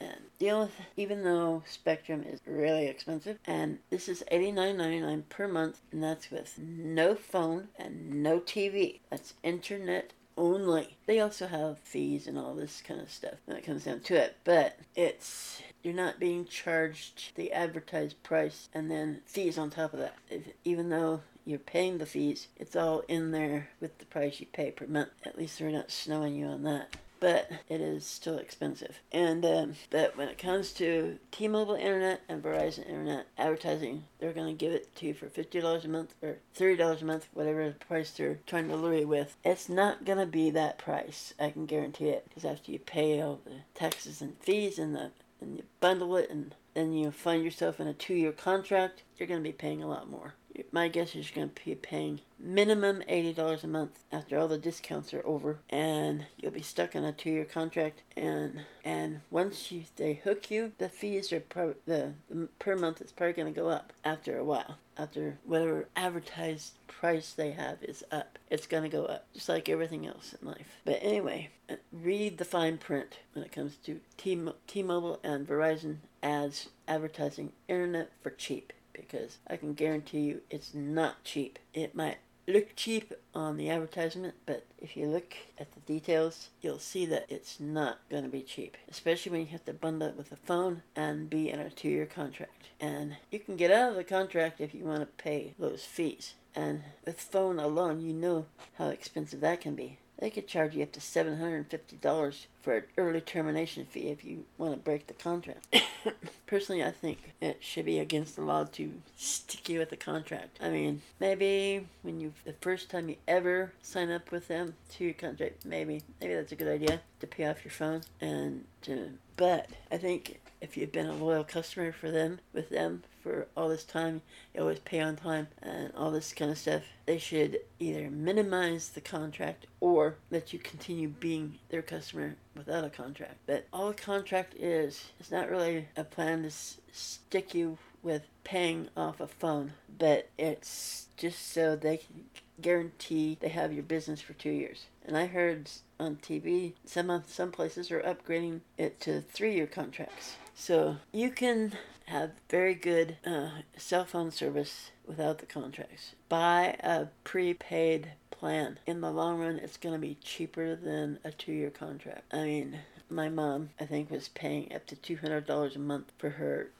And 0.00 0.20
the 0.38 0.50
only 0.50 0.68
th- 0.76 0.88
even 0.96 1.24
though 1.24 1.62
Spectrum 1.66 2.24
is 2.28 2.40
really 2.46 2.86
expensive, 2.86 3.38
and 3.46 3.78
this 3.90 4.08
is 4.08 4.22
$89.99 4.30 5.28
per 5.28 5.48
month, 5.48 5.80
and 5.90 6.02
that's 6.02 6.30
with 6.30 6.58
no 6.58 7.14
phone 7.14 7.68
and 7.76 8.22
no 8.22 8.38
TV. 8.40 9.00
That's 9.10 9.34
internet 9.42 10.12
only. 10.36 10.96
They 11.06 11.20
also 11.20 11.46
have 11.46 11.78
fees 11.80 12.26
and 12.26 12.38
all 12.38 12.54
this 12.54 12.82
kind 12.86 13.00
of 13.00 13.10
stuff 13.10 13.34
when 13.44 13.56
it 13.56 13.64
comes 13.64 13.84
down 13.84 14.00
to 14.00 14.16
it, 14.16 14.36
but 14.44 14.78
it's 14.94 15.62
you're 15.82 15.94
not 15.94 16.20
being 16.20 16.44
charged 16.44 17.34
the 17.34 17.52
advertised 17.52 18.22
price 18.22 18.68
and 18.72 18.90
then 18.90 19.22
fees 19.26 19.58
on 19.58 19.70
top 19.70 19.92
of 19.92 19.98
that. 20.00 20.16
If, 20.30 20.42
even 20.64 20.90
though 20.90 21.22
you're 21.44 21.58
paying 21.58 21.98
the 21.98 22.06
fees, 22.06 22.48
it's 22.56 22.76
all 22.76 23.00
in 23.08 23.32
there 23.32 23.70
with 23.80 23.98
the 23.98 24.06
price 24.06 24.40
you 24.40 24.46
pay 24.46 24.70
per 24.70 24.86
month. 24.86 25.10
At 25.24 25.36
least 25.36 25.58
they're 25.58 25.70
not 25.70 25.90
snowing 25.90 26.34
you 26.34 26.46
on 26.46 26.62
that 26.64 26.96
but 27.22 27.48
it 27.68 27.80
is 27.80 28.04
still 28.04 28.36
expensive. 28.36 28.98
And 29.12 29.44
um, 29.44 29.74
but 29.90 30.16
when 30.16 30.28
it 30.28 30.38
comes 30.38 30.72
to 30.72 31.20
T-Mobile 31.30 31.76
Internet 31.76 32.22
and 32.28 32.42
Verizon 32.42 32.84
Internet 32.84 33.28
advertising, 33.38 34.02
they're 34.18 34.32
going 34.32 34.48
to 34.48 34.58
give 34.58 34.72
it 34.72 34.94
to 34.96 35.06
you 35.06 35.14
for 35.14 35.28
fifty 35.28 35.60
dollars 35.60 35.84
a 35.84 35.88
month 35.88 36.16
or 36.20 36.38
thirty 36.52 36.74
dollars 36.74 37.00
a 37.00 37.04
month, 37.04 37.28
whatever 37.32 37.68
the 37.68 37.84
price 37.84 38.10
they're 38.10 38.40
trying 38.44 38.68
to 38.68 38.74
lure 38.74 38.94
you 38.94 39.06
with. 39.06 39.36
It's 39.44 39.68
not 39.68 40.04
going 40.04 40.18
to 40.18 40.26
be 40.26 40.50
that 40.50 40.78
price. 40.78 41.32
I 41.38 41.50
can 41.50 41.64
guarantee 41.64 42.08
it 42.08 42.24
because 42.28 42.44
after 42.44 42.72
you 42.72 42.80
pay 42.80 43.22
all 43.22 43.38
the 43.44 43.60
taxes 43.72 44.20
and 44.20 44.36
fees 44.40 44.76
and 44.76 44.92
the 44.92 45.12
and 45.40 45.58
you 45.58 45.62
bundle 45.78 46.16
it 46.16 46.28
and 46.28 46.56
then 46.74 46.92
you 46.92 47.12
find 47.12 47.44
yourself 47.44 47.78
in 47.78 47.86
a 47.86 47.92
two-year 47.92 48.32
contract, 48.32 49.02
you're 49.16 49.28
going 49.28 49.42
to 49.42 49.48
be 49.48 49.52
paying 49.52 49.82
a 49.82 49.88
lot 49.88 50.10
more 50.10 50.34
my 50.70 50.88
guess 50.88 51.14
is 51.14 51.30
you're 51.30 51.44
going 51.44 51.54
to 51.54 51.64
be 51.64 51.74
paying 51.74 52.20
minimum 52.38 53.02
$80 53.08 53.62
a 53.62 53.66
month 53.66 54.00
after 54.10 54.38
all 54.38 54.48
the 54.48 54.58
discounts 54.58 55.14
are 55.14 55.24
over 55.24 55.58
and 55.70 56.26
you'll 56.36 56.52
be 56.52 56.62
stuck 56.62 56.94
in 56.94 57.04
a 57.04 57.12
two-year 57.12 57.44
contract 57.44 58.02
and 58.16 58.62
and 58.84 59.20
once 59.30 59.70
you 59.70 59.84
they 59.96 60.14
hook 60.14 60.50
you 60.50 60.72
the 60.78 60.88
fees 60.88 61.32
are 61.32 61.40
pro, 61.40 61.74
the, 61.86 62.12
the 62.28 62.48
per 62.58 62.76
month 62.76 63.00
is 63.00 63.12
probably 63.12 63.34
going 63.34 63.52
to 63.52 63.60
go 63.60 63.68
up 63.68 63.92
after 64.04 64.38
a 64.38 64.44
while. 64.44 64.76
After 64.98 65.38
whatever 65.44 65.88
advertised 65.96 66.72
price 66.86 67.32
they 67.32 67.52
have 67.52 67.82
is 67.82 68.04
up 68.10 68.38
it's 68.50 68.66
going 68.66 68.82
to 68.82 68.88
go 68.88 69.06
up 69.06 69.26
just 69.32 69.48
like 69.48 69.68
everything 69.68 70.06
else 70.06 70.34
in 70.40 70.48
life. 70.48 70.78
But 70.84 70.98
anyway 71.00 71.50
uh, 71.70 71.76
read 71.92 72.38
the 72.38 72.44
fine 72.44 72.78
print 72.78 73.18
when 73.32 73.44
it 73.44 73.52
comes 73.52 73.76
to 73.84 74.00
T- 74.16 74.48
T-Mobile 74.66 75.20
and 75.22 75.46
Verizon 75.46 75.98
ads 76.22 76.68
advertising 76.88 77.52
internet 77.68 78.10
for 78.22 78.30
cheap 78.30 78.72
because 79.08 79.38
I 79.48 79.56
can 79.56 79.74
guarantee 79.74 80.20
you 80.20 80.40
it's 80.50 80.74
not 80.74 81.24
cheap. 81.24 81.58
It 81.74 81.94
might 81.94 82.18
look 82.46 82.74
cheap 82.74 83.12
on 83.34 83.56
the 83.56 83.70
advertisement, 83.70 84.34
but 84.46 84.64
if 84.80 84.96
you 84.96 85.06
look 85.06 85.34
at 85.58 85.72
the 85.72 85.80
details, 85.80 86.48
you'll 86.60 86.78
see 86.78 87.06
that 87.06 87.26
it's 87.28 87.60
not 87.60 87.98
going 88.10 88.24
to 88.24 88.28
be 88.28 88.42
cheap, 88.42 88.76
especially 88.90 89.32
when 89.32 89.40
you 89.42 89.46
have 89.48 89.64
to 89.64 89.72
bundle 89.72 90.08
it 90.08 90.16
with 90.16 90.32
a 90.32 90.36
phone 90.36 90.82
and 90.96 91.30
be 91.30 91.50
in 91.50 91.60
a 91.60 91.70
two 91.70 91.88
year 91.88 92.06
contract. 92.06 92.68
And 92.80 93.16
you 93.30 93.38
can 93.38 93.56
get 93.56 93.70
out 93.70 93.90
of 93.90 93.96
the 93.96 94.04
contract 94.04 94.60
if 94.60 94.74
you 94.74 94.84
want 94.84 95.00
to 95.00 95.22
pay 95.22 95.54
those 95.58 95.84
fees. 95.84 96.34
And 96.54 96.82
with 97.06 97.20
phone 97.20 97.58
alone, 97.58 98.00
you 98.00 98.12
know 98.12 98.46
how 98.74 98.88
expensive 98.88 99.40
that 99.40 99.60
can 99.60 99.74
be. 99.74 99.98
They 100.22 100.30
could 100.30 100.46
charge 100.46 100.76
you 100.76 100.84
up 100.84 100.92
to 100.92 101.00
$750 101.00 102.46
for 102.62 102.76
an 102.76 102.84
early 102.96 103.20
termination 103.20 103.86
fee 103.86 104.06
if 104.06 104.24
you 104.24 104.44
want 104.56 104.72
to 104.72 104.78
break 104.78 105.08
the 105.08 105.14
contract. 105.14 105.74
Personally, 106.46 106.84
I 106.84 106.92
think 106.92 107.32
it 107.40 107.56
should 107.58 107.86
be 107.86 107.98
against 107.98 108.36
the 108.36 108.42
law 108.42 108.62
to 108.62 108.92
stick 109.16 109.68
you 109.68 109.80
with 109.80 109.90
the 109.90 109.96
contract. 109.96 110.60
I 110.62 110.70
mean, 110.70 111.02
maybe 111.18 111.88
when 112.02 112.20
you, 112.20 112.34
the 112.44 112.52
first 112.52 112.88
time 112.88 113.08
you 113.08 113.16
ever 113.26 113.72
sign 113.82 114.12
up 114.12 114.30
with 114.30 114.46
them 114.46 114.74
to 114.90 115.04
your 115.06 115.14
contract, 115.14 115.64
maybe, 115.64 116.04
maybe 116.20 116.34
that's 116.34 116.52
a 116.52 116.54
good 116.54 116.68
idea 116.68 117.00
to 117.18 117.26
pay 117.26 117.46
off 117.46 117.64
your 117.64 117.72
phone 117.72 118.02
and 118.20 118.64
to, 118.82 119.10
but 119.36 119.70
I 119.90 119.96
think 119.96 120.38
if 120.62 120.76
you've 120.76 120.92
been 120.92 121.08
a 121.08 121.14
loyal 121.14 121.42
customer 121.42 121.90
for 121.92 122.10
them, 122.10 122.38
with 122.52 122.70
them 122.70 123.02
for 123.20 123.48
all 123.56 123.68
this 123.68 123.82
time, 123.84 124.22
you 124.54 124.60
always 124.60 124.78
pay 124.78 125.00
on 125.00 125.16
time, 125.16 125.48
and 125.60 125.92
all 125.96 126.12
this 126.12 126.32
kind 126.32 126.52
of 126.52 126.56
stuff. 126.58 126.82
They 127.04 127.18
should 127.18 127.58
either 127.80 128.08
minimize 128.08 128.90
the 128.90 129.00
contract 129.00 129.66
or 129.80 130.16
let 130.30 130.52
you 130.52 130.60
continue 130.60 131.08
being 131.08 131.58
their 131.68 131.82
customer 131.82 132.36
without 132.56 132.84
a 132.84 132.90
contract. 132.90 133.38
But 133.44 133.66
all 133.72 133.88
a 133.88 133.94
contract 133.94 134.54
is, 134.54 135.10
it's 135.18 135.32
not 135.32 135.50
really 135.50 135.88
a 135.96 136.04
plan 136.04 136.42
to 136.42 136.48
s- 136.48 136.78
stick 136.92 137.54
you 137.54 137.78
with 138.02 138.22
paying 138.44 138.88
off 138.96 139.20
a 139.20 139.26
phone, 139.26 139.72
but 139.98 140.28
it's 140.38 141.08
just 141.16 141.52
so 141.52 141.74
they 141.74 141.98
can 141.98 142.24
guarantee 142.60 143.36
they 143.40 143.48
have 143.48 143.72
your 143.72 143.82
business 143.82 144.20
for 144.20 144.32
two 144.34 144.50
years. 144.50 144.86
And 145.04 145.16
I 145.16 145.26
heard 145.26 145.68
on 145.98 146.16
TV 146.16 146.74
some 146.84 147.22
some 147.26 147.50
places 147.50 147.90
are 147.90 148.00
upgrading 148.00 148.60
it 148.78 149.00
to 149.00 149.20
three 149.20 149.54
year 149.54 149.66
contracts. 149.66 150.36
So 150.54 150.96
you 151.12 151.30
can 151.30 151.72
have 152.06 152.32
very 152.48 152.74
good 152.74 153.16
uh, 153.24 153.48
cell 153.76 154.04
phone 154.04 154.30
service 154.30 154.90
without 155.06 155.38
the 155.38 155.46
contracts. 155.46 156.14
Buy 156.28 156.76
a 156.80 157.06
prepaid 157.24 158.12
plan. 158.30 158.78
In 158.86 159.00
the 159.00 159.10
long 159.10 159.38
run, 159.38 159.58
it's 159.58 159.76
going 159.76 159.94
to 159.94 160.00
be 160.00 160.16
cheaper 160.22 160.74
than 160.74 161.18
a 161.24 161.30
two 161.30 161.52
year 161.52 161.70
contract. 161.70 162.32
I 162.32 162.44
mean, 162.44 162.78
my 163.08 163.28
mom, 163.28 163.70
I 163.80 163.84
think, 163.86 164.10
was 164.10 164.28
paying 164.28 164.72
up 164.74 164.86
to 164.86 164.96
$200 164.96 165.76
a 165.76 165.78
month 165.78 166.12
for 166.18 166.30
her, 166.30 166.70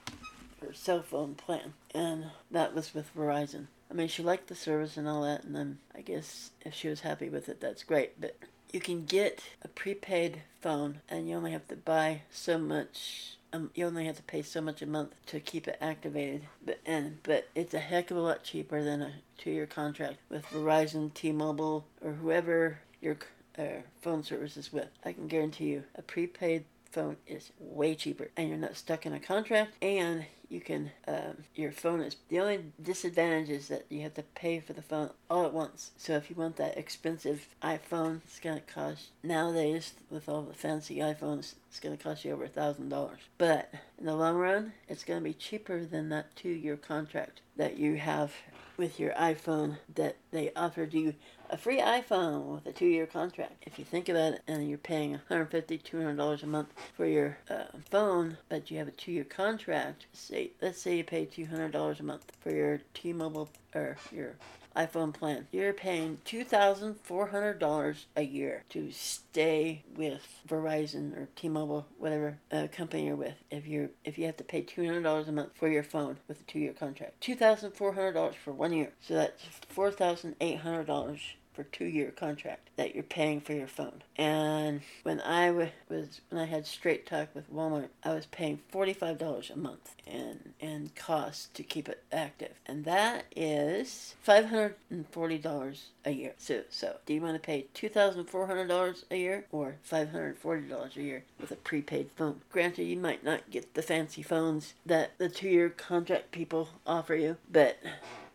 her 0.61 0.73
cell 0.73 1.03
phone 1.03 1.35
plan, 1.35 1.75
and 1.95 2.27
that 2.51 2.75
was 2.75 2.95
with 2.95 3.15
Verizon. 3.15 3.67
I 3.91 3.95
mean, 3.95 4.09
she 4.09 4.23
liked 4.23 4.49
the 4.49 4.55
service 4.55 4.97
and 4.97 5.07
all 5.07 5.23
that, 5.23 5.45
and 5.45 5.55
then 5.55 5.79
I 5.95 6.01
guess 6.01 6.51
if 6.63 6.75
she 6.75 6.89
was 6.89 7.01
happy 7.01 7.29
with 7.29 7.49
it, 7.49 7.61
that's 7.61 7.85
great. 7.85 8.21
But 8.21 8.37
you 8.73 8.81
can 8.81 9.05
get 9.05 9.43
a 9.63 9.69
prepaid 9.69 10.43
phone, 10.61 11.01
and 11.09 11.29
you 11.29 11.37
only 11.37 11.53
have 11.53 11.69
to 11.69 11.77
buy 11.77 12.23
so 12.31 12.59
much 12.59 13.37
um, 13.53 13.71
you 13.75 13.87
only 13.87 14.07
have 14.07 14.17
to 14.17 14.23
pay 14.23 14.43
so 14.43 14.61
much 14.61 14.83
a 14.83 14.87
month 14.87 15.15
to 15.27 15.41
keep 15.41 15.69
it 15.69 15.79
activated. 15.81 16.43
But 16.65 16.81
and 16.87 17.19
but 17.23 17.49
it's 17.55 17.75
a 17.75 17.79
heck 17.79 18.11
of 18.11 18.17
a 18.17 18.21
lot 18.21 18.43
cheaper 18.43 18.83
than 18.83 19.03
a 19.03 19.13
two-year 19.39 19.67
contract 19.67 20.19
with 20.29 20.45
Verizon, 20.47 21.13
T-Mobile, 21.15 21.85
or 22.01 22.13
whoever 22.13 22.79
your 23.01 23.17
uh, 23.59 23.83
phone 24.01 24.23
service 24.23 24.57
is 24.57 24.73
with. 24.73 24.89
I 25.05 25.13
can 25.13 25.27
guarantee 25.29 25.67
you, 25.67 25.85
a 25.97 26.03
prepaid 26.03 26.65
phone 26.91 27.17
is 27.27 27.51
way 27.59 27.95
cheaper, 27.95 28.31
and 28.37 28.49
you're 28.49 28.59
not 28.59 28.77
stuck 28.77 29.07
in 29.07 29.13
a 29.13 29.21
contract, 29.21 29.73
and 29.83 30.27
you 30.53 30.61
can 30.61 30.91
um, 31.09 31.45
your 31.55 31.73
phone 31.73 32.01
is 32.01 32.17
the 32.29 32.39
only 32.39 32.61
disadvantage 32.81 33.49
is 33.49 33.69
that 33.69 33.87
you 33.89 34.03
have 34.03 34.15
to 34.15 34.23
pay 34.23 34.61
for 34.61 34.75
the 34.75 34.83
phone 34.83 35.11
all 35.31 35.47
at 35.47 35.53
once. 35.53 35.93
So 35.97 36.15
if 36.15 36.29
you 36.29 36.37
want 36.37 36.57
that 36.57 36.77
expensive 36.77 37.49
iphone 37.63 38.21
it's 38.25 38.39
going 38.39 38.57
to 38.57 38.73
cost 38.73 39.09
nowadays 39.23 39.95
with 40.11 40.29
all 40.29 40.43
the 40.43 40.55
fancy 40.55 40.97
iphones 40.97 41.55
it's 41.69 41.81
going 41.81 41.97
to 41.97 42.03
cost 42.03 42.25
you 42.25 42.33
over 42.33 42.45
a 42.45 42.49
thousand 42.49 42.91
dollars. 42.91 43.21
But 43.39 43.73
in 44.03 44.07
the 44.07 44.17
long 44.17 44.37
run 44.37 44.73
it's 44.89 45.05
going 45.05 45.21
to 45.21 45.25
be 45.25 45.33
cheaper 45.33 45.85
than 45.85 46.09
that 46.09 46.35
two 46.35 46.49
year 46.51 46.77
contract 46.77 47.41
that 47.57 47.77
you 47.79 47.97
have 47.97 48.33
with 48.77 48.99
your 48.99 49.13
iphone 49.13 49.77
that 49.95 50.17
they 50.33 50.51
offered 50.57 50.93
you 50.93 51.15
a 51.53 51.57
free 51.57 51.81
iPhone 51.81 52.47
with 52.47 52.67
a 52.67 52.73
two 52.73 52.87
year 52.87 53.07
contract. 53.07 53.65
If 53.67 53.79
you 53.79 53.85
think 53.85 54.09
about 54.09 54.33
it, 54.33 54.43
and 54.49 54.67
you're 54.67 54.79
paying 54.79 55.21
$150, 55.31 55.83
$200 55.83 56.43
a 56.43 56.47
month 56.47 56.73
for 56.97 57.05
your 57.05 57.37
uh, 57.51 57.65
phone, 57.91 58.39
but 58.49 58.71
you 58.71 58.79
have 58.79 58.89
a 58.89 58.93
two 58.93 59.13
year 59.13 59.25
contract, 59.25 60.07
say, 60.15 60.53
let's 60.63 60.81
say 60.81 60.97
you 60.97 61.05
pay 61.05 61.27
$200 61.27 62.01
a 62.01 62.03
month 62.03 62.33
for 62.41 62.51
your 62.51 62.81
T 62.95 63.13
Mobile 63.13 63.51
or 63.75 63.99
your 64.11 64.35
iPhone 64.77 65.13
plan. 65.13 65.47
You're 65.51 65.73
paying 65.73 66.19
$2,400 66.25 68.05
a 68.17 68.23
year 68.23 68.65
to 68.71 68.91
stay 68.91 69.85
with 69.97 70.27
Verizon 70.49 71.17
or 71.17 71.29
T-Mobile, 71.37 71.87
whatever 71.99 72.39
uh, 72.51 72.69
company 72.73 73.07
you're 73.07 73.17
with. 73.17 73.37
If 73.51 73.67
you're 73.67 73.91
if 74.05 74.19
you 74.19 74.27
have 74.27 74.37
to 74.39 74.45
pay 74.45 74.63
$200 74.63 75.29
a 75.29 75.33
month 75.33 75.51
for 75.55 75.69
your 75.69 75.83
phone 75.83 76.19
with 76.29 76.41
a 76.41 76.45
2-year 76.45 76.73
contract. 76.73 77.23
$2,400 77.23 78.35
for 78.35 78.53
1 78.53 78.73
year. 78.73 78.93
So 79.01 79.15
that's 79.15 79.43
$4,800 79.75 81.21
for 81.53 81.65
two 81.65 81.85
year 81.85 82.11
contract 82.11 82.71
that 82.77 82.95
you're 82.95 83.05
paying 83.05 83.41
for 83.41 83.53
your 83.53 83.67
phone. 83.67 84.03
And 84.17 84.81
when 85.03 85.21
I 85.21 85.51
was 85.51 86.21
when 86.31 86.41
I 86.41 86.47
had 86.47 86.67
straight 86.67 87.07
talk 87.07 87.29
with 87.35 87.53
Walmart, 87.53 87.89
I 88.03 88.15
was 88.15 88.27
paying 88.27 88.61
forty 88.71 88.93
five 88.93 89.19
dollars 89.19 89.51
a 89.51 89.57
month 89.57 89.95
and 90.07 90.55
and 90.61 90.95
cost 90.95 91.55
to 91.55 91.63
keep 91.63 91.89
it 91.89 92.03
active, 92.13 92.53
and 92.67 92.85
that 92.85 93.25
is 93.35 94.15
five 94.23 94.47
hundred 94.47 94.77
and 94.91 95.07
forty 95.09 95.39
dollars 95.39 95.91
a 96.05 96.11
year. 96.11 96.33
So 96.39 96.63
so 96.71 96.97
do 97.07 97.15
you 97.15 97.21
want 97.21 97.35
to 97.35 97.41
pay 97.41 97.67
two 97.75 97.89
thousand 97.89 98.27
four 98.27 98.47
hundred 98.47 98.69
dollars 98.69 99.05
a 99.11 99.17
year 99.17 99.45
or 99.53 99.77
five 99.83 100.11
hundred 100.11 100.39
forty 100.39 100.69
dollars 100.69 100.97
a 100.97 101.03
year 101.03 101.25
with 101.41 101.51
a 101.51 101.57
prepaid 101.57 102.11
phone? 102.17 102.41
Granted, 102.51 102.85
you 102.85 102.97
might 102.97 103.25
not 103.25 103.51
get 103.51 103.75
the 103.75 103.83
fancy 103.83 104.23
phones 104.23 104.75
that 104.87 105.19
the 105.19 105.29
two 105.29 105.49
year 105.49 105.69
contract 105.69 106.33
people 106.33 106.69
offer 106.87 107.15
you, 107.15 107.37
but 107.51 107.79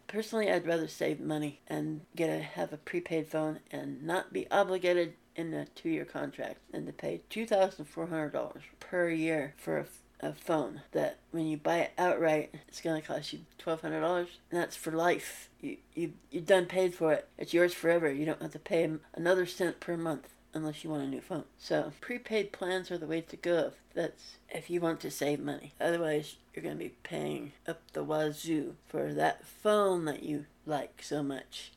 Personally, 0.07 0.49
I'd 0.49 0.65
rather 0.65 0.87
save 0.87 1.19
money 1.19 1.59
and 1.67 2.01
get 2.15 2.29
a 2.29 2.39
have 2.41 2.71
a 2.71 2.77
prepaid 2.77 3.27
phone 3.27 3.59
and 3.71 4.03
not 4.03 4.31
be 4.31 4.49
obligated 4.49 5.13
in 5.35 5.53
a 5.53 5.65
two 5.65 5.89
year 5.89 6.05
contract 6.05 6.59
than 6.71 6.85
to 6.85 6.93
pay 6.93 7.21
two 7.29 7.45
thousand 7.45 7.85
four 7.85 8.07
hundred 8.07 8.31
dollars 8.31 8.63
per 8.79 9.09
year 9.09 9.53
for 9.57 9.79
a, 9.79 10.27
a 10.27 10.33
phone 10.33 10.81
that 10.93 11.19
when 11.31 11.45
you 11.45 11.57
buy 11.57 11.79
it 11.79 11.91
outright 11.97 12.55
it's 12.67 12.81
gonna 12.81 13.01
cost 13.01 13.33
you 13.33 13.39
twelve 13.57 13.81
hundred 13.81 14.01
dollars 14.01 14.39
and 14.49 14.59
that's 14.59 14.75
for 14.77 14.91
life. 14.91 15.49
You 15.61 15.77
you 15.93 16.13
you 16.31 16.41
done 16.41 16.65
paid 16.67 16.95
for 16.95 17.11
it. 17.11 17.27
It's 17.37 17.53
yours 17.53 17.73
forever. 17.73 18.11
You 18.11 18.25
don't 18.25 18.41
have 18.41 18.53
to 18.53 18.59
pay 18.59 18.89
another 19.13 19.45
cent 19.45 19.79
per 19.81 19.97
month 19.97 20.29
unless 20.57 20.83
you 20.83 20.89
want 20.89 21.03
a 21.03 21.07
new 21.07 21.21
phone. 21.21 21.45
So 21.57 21.93
prepaid 22.01 22.51
plans 22.51 22.91
are 22.91 22.97
the 22.97 23.07
way 23.07 23.21
to 23.21 23.37
go. 23.37 23.71
That's 23.93 24.37
if 24.49 24.69
you 24.69 24.81
want 24.81 24.99
to 25.01 25.11
save 25.11 25.39
money. 25.39 25.73
Otherwise, 25.79 26.35
you're 26.53 26.63
going 26.63 26.77
to 26.77 26.83
be 26.83 26.95
paying 27.03 27.53
up 27.67 27.79
the 27.93 28.03
wazoo 28.03 28.75
for 28.87 29.13
that 29.13 29.45
phone 29.45 30.05
that 30.05 30.23
you 30.23 30.45
like 30.65 31.01
so 31.01 31.23
much. 31.23 31.71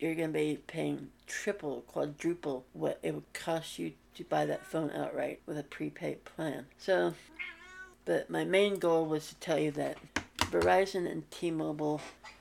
You're 0.00 0.14
going 0.14 0.32
to 0.32 0.38
be 0.38 0.58
paying 0.66 1.08
triple, 1.26 1.82
quadruple 1.86 2.64
what 2.72 2.98
it 3.02 3.14
would 3.14 3.32
cost 3.32 3.78
you 3.78 3.92
to 4.14 4.24
buy 4.24 4.46
that 4.46 4.66
phone 4.66 4.90
outright 4.92 5.40
with 5.46 5.58
a 5.58 5.62
prepaid 5.62 6.24
plan. 6.24 6.66
So 6.78 7.14
But 8.08 8.30
my 8.30 8.44
main 8.44 8.78
goal 8.78 9.04
was 9.04 9.28
to 9.28 9.34
tell 9.34 9.58
you 9.58 9.70
that 9.72 9.98
Verizon 10.38 11.06
and 11.06 11.30
T-Mobile 11.30 12.00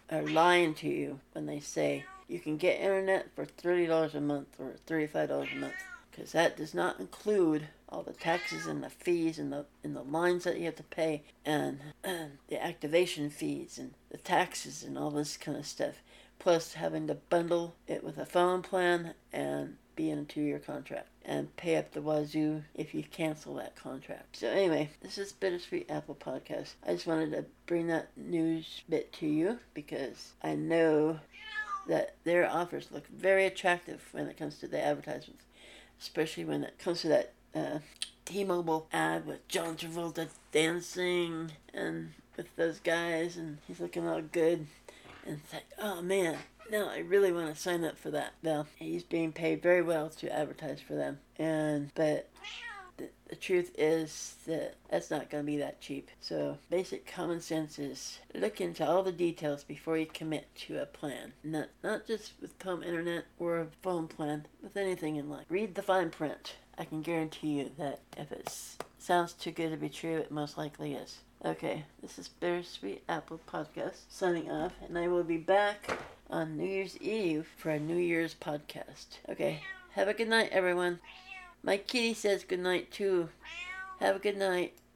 are 0.10 0.22
lying 0.22 0.74
to 0.76 0.88
you 0.88 1.20
when 1.34 1.46
they 1.46 1.60
say 1.60 2.06
you 2.28 2.40
can 2.40 2.58
get 2.58 2.80
internet 2.80 3.30
for 3.36 3.46
$30 3.46 4.14
a 4.14 4.22
month 4.22 4.48
or 4.60 4.76
$35 4.88 5.52
a 5.52 5.56
month 5.56 5.74
because 6.12 6.32
that 6.32 6.58
does 6.58 6.74
not 6.74 7.00
include 7.00 7.68
all 7.90 8.04
the 8.04 8.14
taxes 8.14 8.66
and 8.66 8.84
the 8.84 8.90
fees 8.90 9.40
and 9.40 9.54
the 9.54 9.66
and 9.84 9.96
the 9.96 10.02
lines 10.02 10.44
that 10.44 10.58
you 10.58 10.66
have 10.66 10.76
to 10.76 10.84
pay 10.84 11.24
and, 11.46 11.80
and 12.04 12.32
the 12.50 12.62
activation 12.62 13.30
fees 13.30 13.78
and 13.78 13.94
the 14.10 14.18
taxes 14.18 14.84
and 14.84 14.98
all 14.98 15.12
this 15.12 15.38
kind 15.38 15.58
of 15.58 15.66
stuff 15.66 16.02
plus 16.40 16.74
having 16.74 17.08
to 17.08 17.16
bundle 17.16 17.76
it 17.88 18.04
with 18.04 18.18
a 18.18 18.26
phone 18.26 18.62
plan 18.62 19.14
and 19.32 19.78
be 19.96 20.10
in 20.10 20.20
a 20.20 20.24
two-year 20.24 20.60
contract 20.60 21.08
and 21.26 21.56
pay 21.58 21.76
up 21.76 21.92
the 21.92 22.02
wazoo 22.02 22.64
if 22.76 22.94
you 22.94 23.04
cancel 23.04 23.56
that 23.56 23.76
contract. 23.76 24.38
So 24.38 24.48
anyway, 24.48 24.90
this 25.02 25.18
is 25.18 25.34
Bittersweet 25.34 25.90
Apple 25.90 26.16
Podcast. 26.16 26.74
I 26.86 26.94
just 26.94 27.08
wanted 27.08 27.32
to 27.32 27.46
bring 27.66 27.88
that 27.88 28.16
news 28.16 28.84
bit 28.88 29.12
to 29.14 29.28
you 29.28 29.60
because 29.74 30.34
I 30.44 30.54
know 30.56 31.20
that 31.88 32.16
their 32.24 32.50
offers 32.50 32.90
look 32.92 33.08
very 33.08 33.46
attractive 33.46 34.08
when 34.12 34.28
it 34.28 34.38
comes 34.38 34.58
to 34.60 34.68
the 34.68 34.84
advertisements, 34.84 35.46
especially 36.00 36.46
when 36.46 36.64
it 36.64 36.78
comes 36.78 37.02
to 37.02 37.08
that 37.08 37.34
uh, 37.56 37.80
T-Mobile 38.26 38.88
ad 38.92 39.26
with 39.26 39.48
John 39.48 39.76
Travolta 39.76 40.28
dancing 40.52 41.52
and 41.74 42.14
with 42.36 42.56
those 42.56 42.80
guys, 42.80 43.38
and 43.38 43.58
he's 43.68 43.80
looking 43.80 44.08
all 44.08 44.22
good. 44.22 44.68
And 45.26 45.40
it's 45.44 45.54
like, 45.54 45.66
oh 45.80 46.02
man, 46.02 46.38
no, 46.72 46.90
I 46.90 47.00
really 47.00 47.32
want 47.32 47.54
to 47.54 47.60
sign 47.60 47.84
up 47.84 47.98
for 47.98 48.12
that. 48.12 48.34
Well, 48.44 48.68
he's 48.78 49.04
being 49.04 49.32
paid 49.32 49.62
very 49.62 49.82
well 49.82 50.10
to 50.10 50.32
advertise 50.32 50.82
for 50.82 50.96
them, 50.96 51.20
and 51.38 51.92
but 51.96 52.30
the, 52.98 53.36
truth 53.36 53.72
is 53.78 54.36
that 54.48 54.76
that's 54.90 55.12
not 55.12 55.30
going 55.30 55.44
to 55.44 55.52
be 55.52 55.58
that 55.58 55.80
cheap. 55.80 56.10
So, 56.20 56.58
basic 56.70 57.06
common 57.06 57.40
sense 57.40 57.78
is 57.78 58.20
look 58.34 58.60
into 58.60 58.88
all 58.88 59.04
the 59.04 59.12
details 59.12 59.64
before 59.64 59.98
you 59.98 60.06
commit 60.06 60.54
to 60.68 60.82
a 60.82 60.86
plan. 60.86 61.34
Not 61.44 61.70
not 61.84 62.08
just 62.08 62.34
with 62.42 62.62
home 62.62 62.84
internet 62.84 63.26
or 63.40 63.60
a 63.60 63.68
phone 63.82 64.08
plan, 64.08 64.48
with 64.62 64.76
anything 64.76 65.16
in 65.16 65.30
life. 65.30 65.46
Read 65.50 65.76
the 65.76 65.82
fine 65.82 66.10
print. 66.10 66.56
I 66.78 66.86
can 66.86 67.02
guarantee 67.02 67.60
you 67.60 67.72
that 67.78 68.02
if 68.18 68.32
it 68.32 68.52
sounds 69.00 69.34
too 69.34 69.52
good 69.52 69.72
to 69.72 69.78
be 69.78 69.90
true, 69.90 70.18
it 70.18 70.32
most 70.32 70.58
likely 70.58 70.94
is. 70.94 71.20
Okay, 71.46 71.86
this 72.02 72.18
is 72.18 72.28
Bittersweet 72.28 73.04
Apple 73.08 73.40
Podcast 73.48 74.02
signing 74.10 74.50
off, 74.50 74.74
and 74.88 74.98
I 74.98 75.08
will 75.08 75.24
be 75.24 75.38
back 75.38 75.98
on 76.30 76.58
New 76.58 76.66
Year's 76.66 76.98
Eve 76.98 77.48
for 77.58 77.70
a 77.70 77.80
New 77.80 77.98
Year's 77.98 78.36
podcast. 78.36 79.20
Okay, 79.30 79.62
have 79.92 80.08
a 80.08 80.14
good 80.14 80.30
night, 80.30 80.50
everyone. 80.52 81.00
My 81.64 81.78
kitty 81.78 82.14
says 82.14 82.44
good 82.44 82.60
night 82.60 82.92
too. 82.92 83.30
Have 84.00 84.16
a 84.16 84.20
good 84.20 84.38
night. 84.38 84.74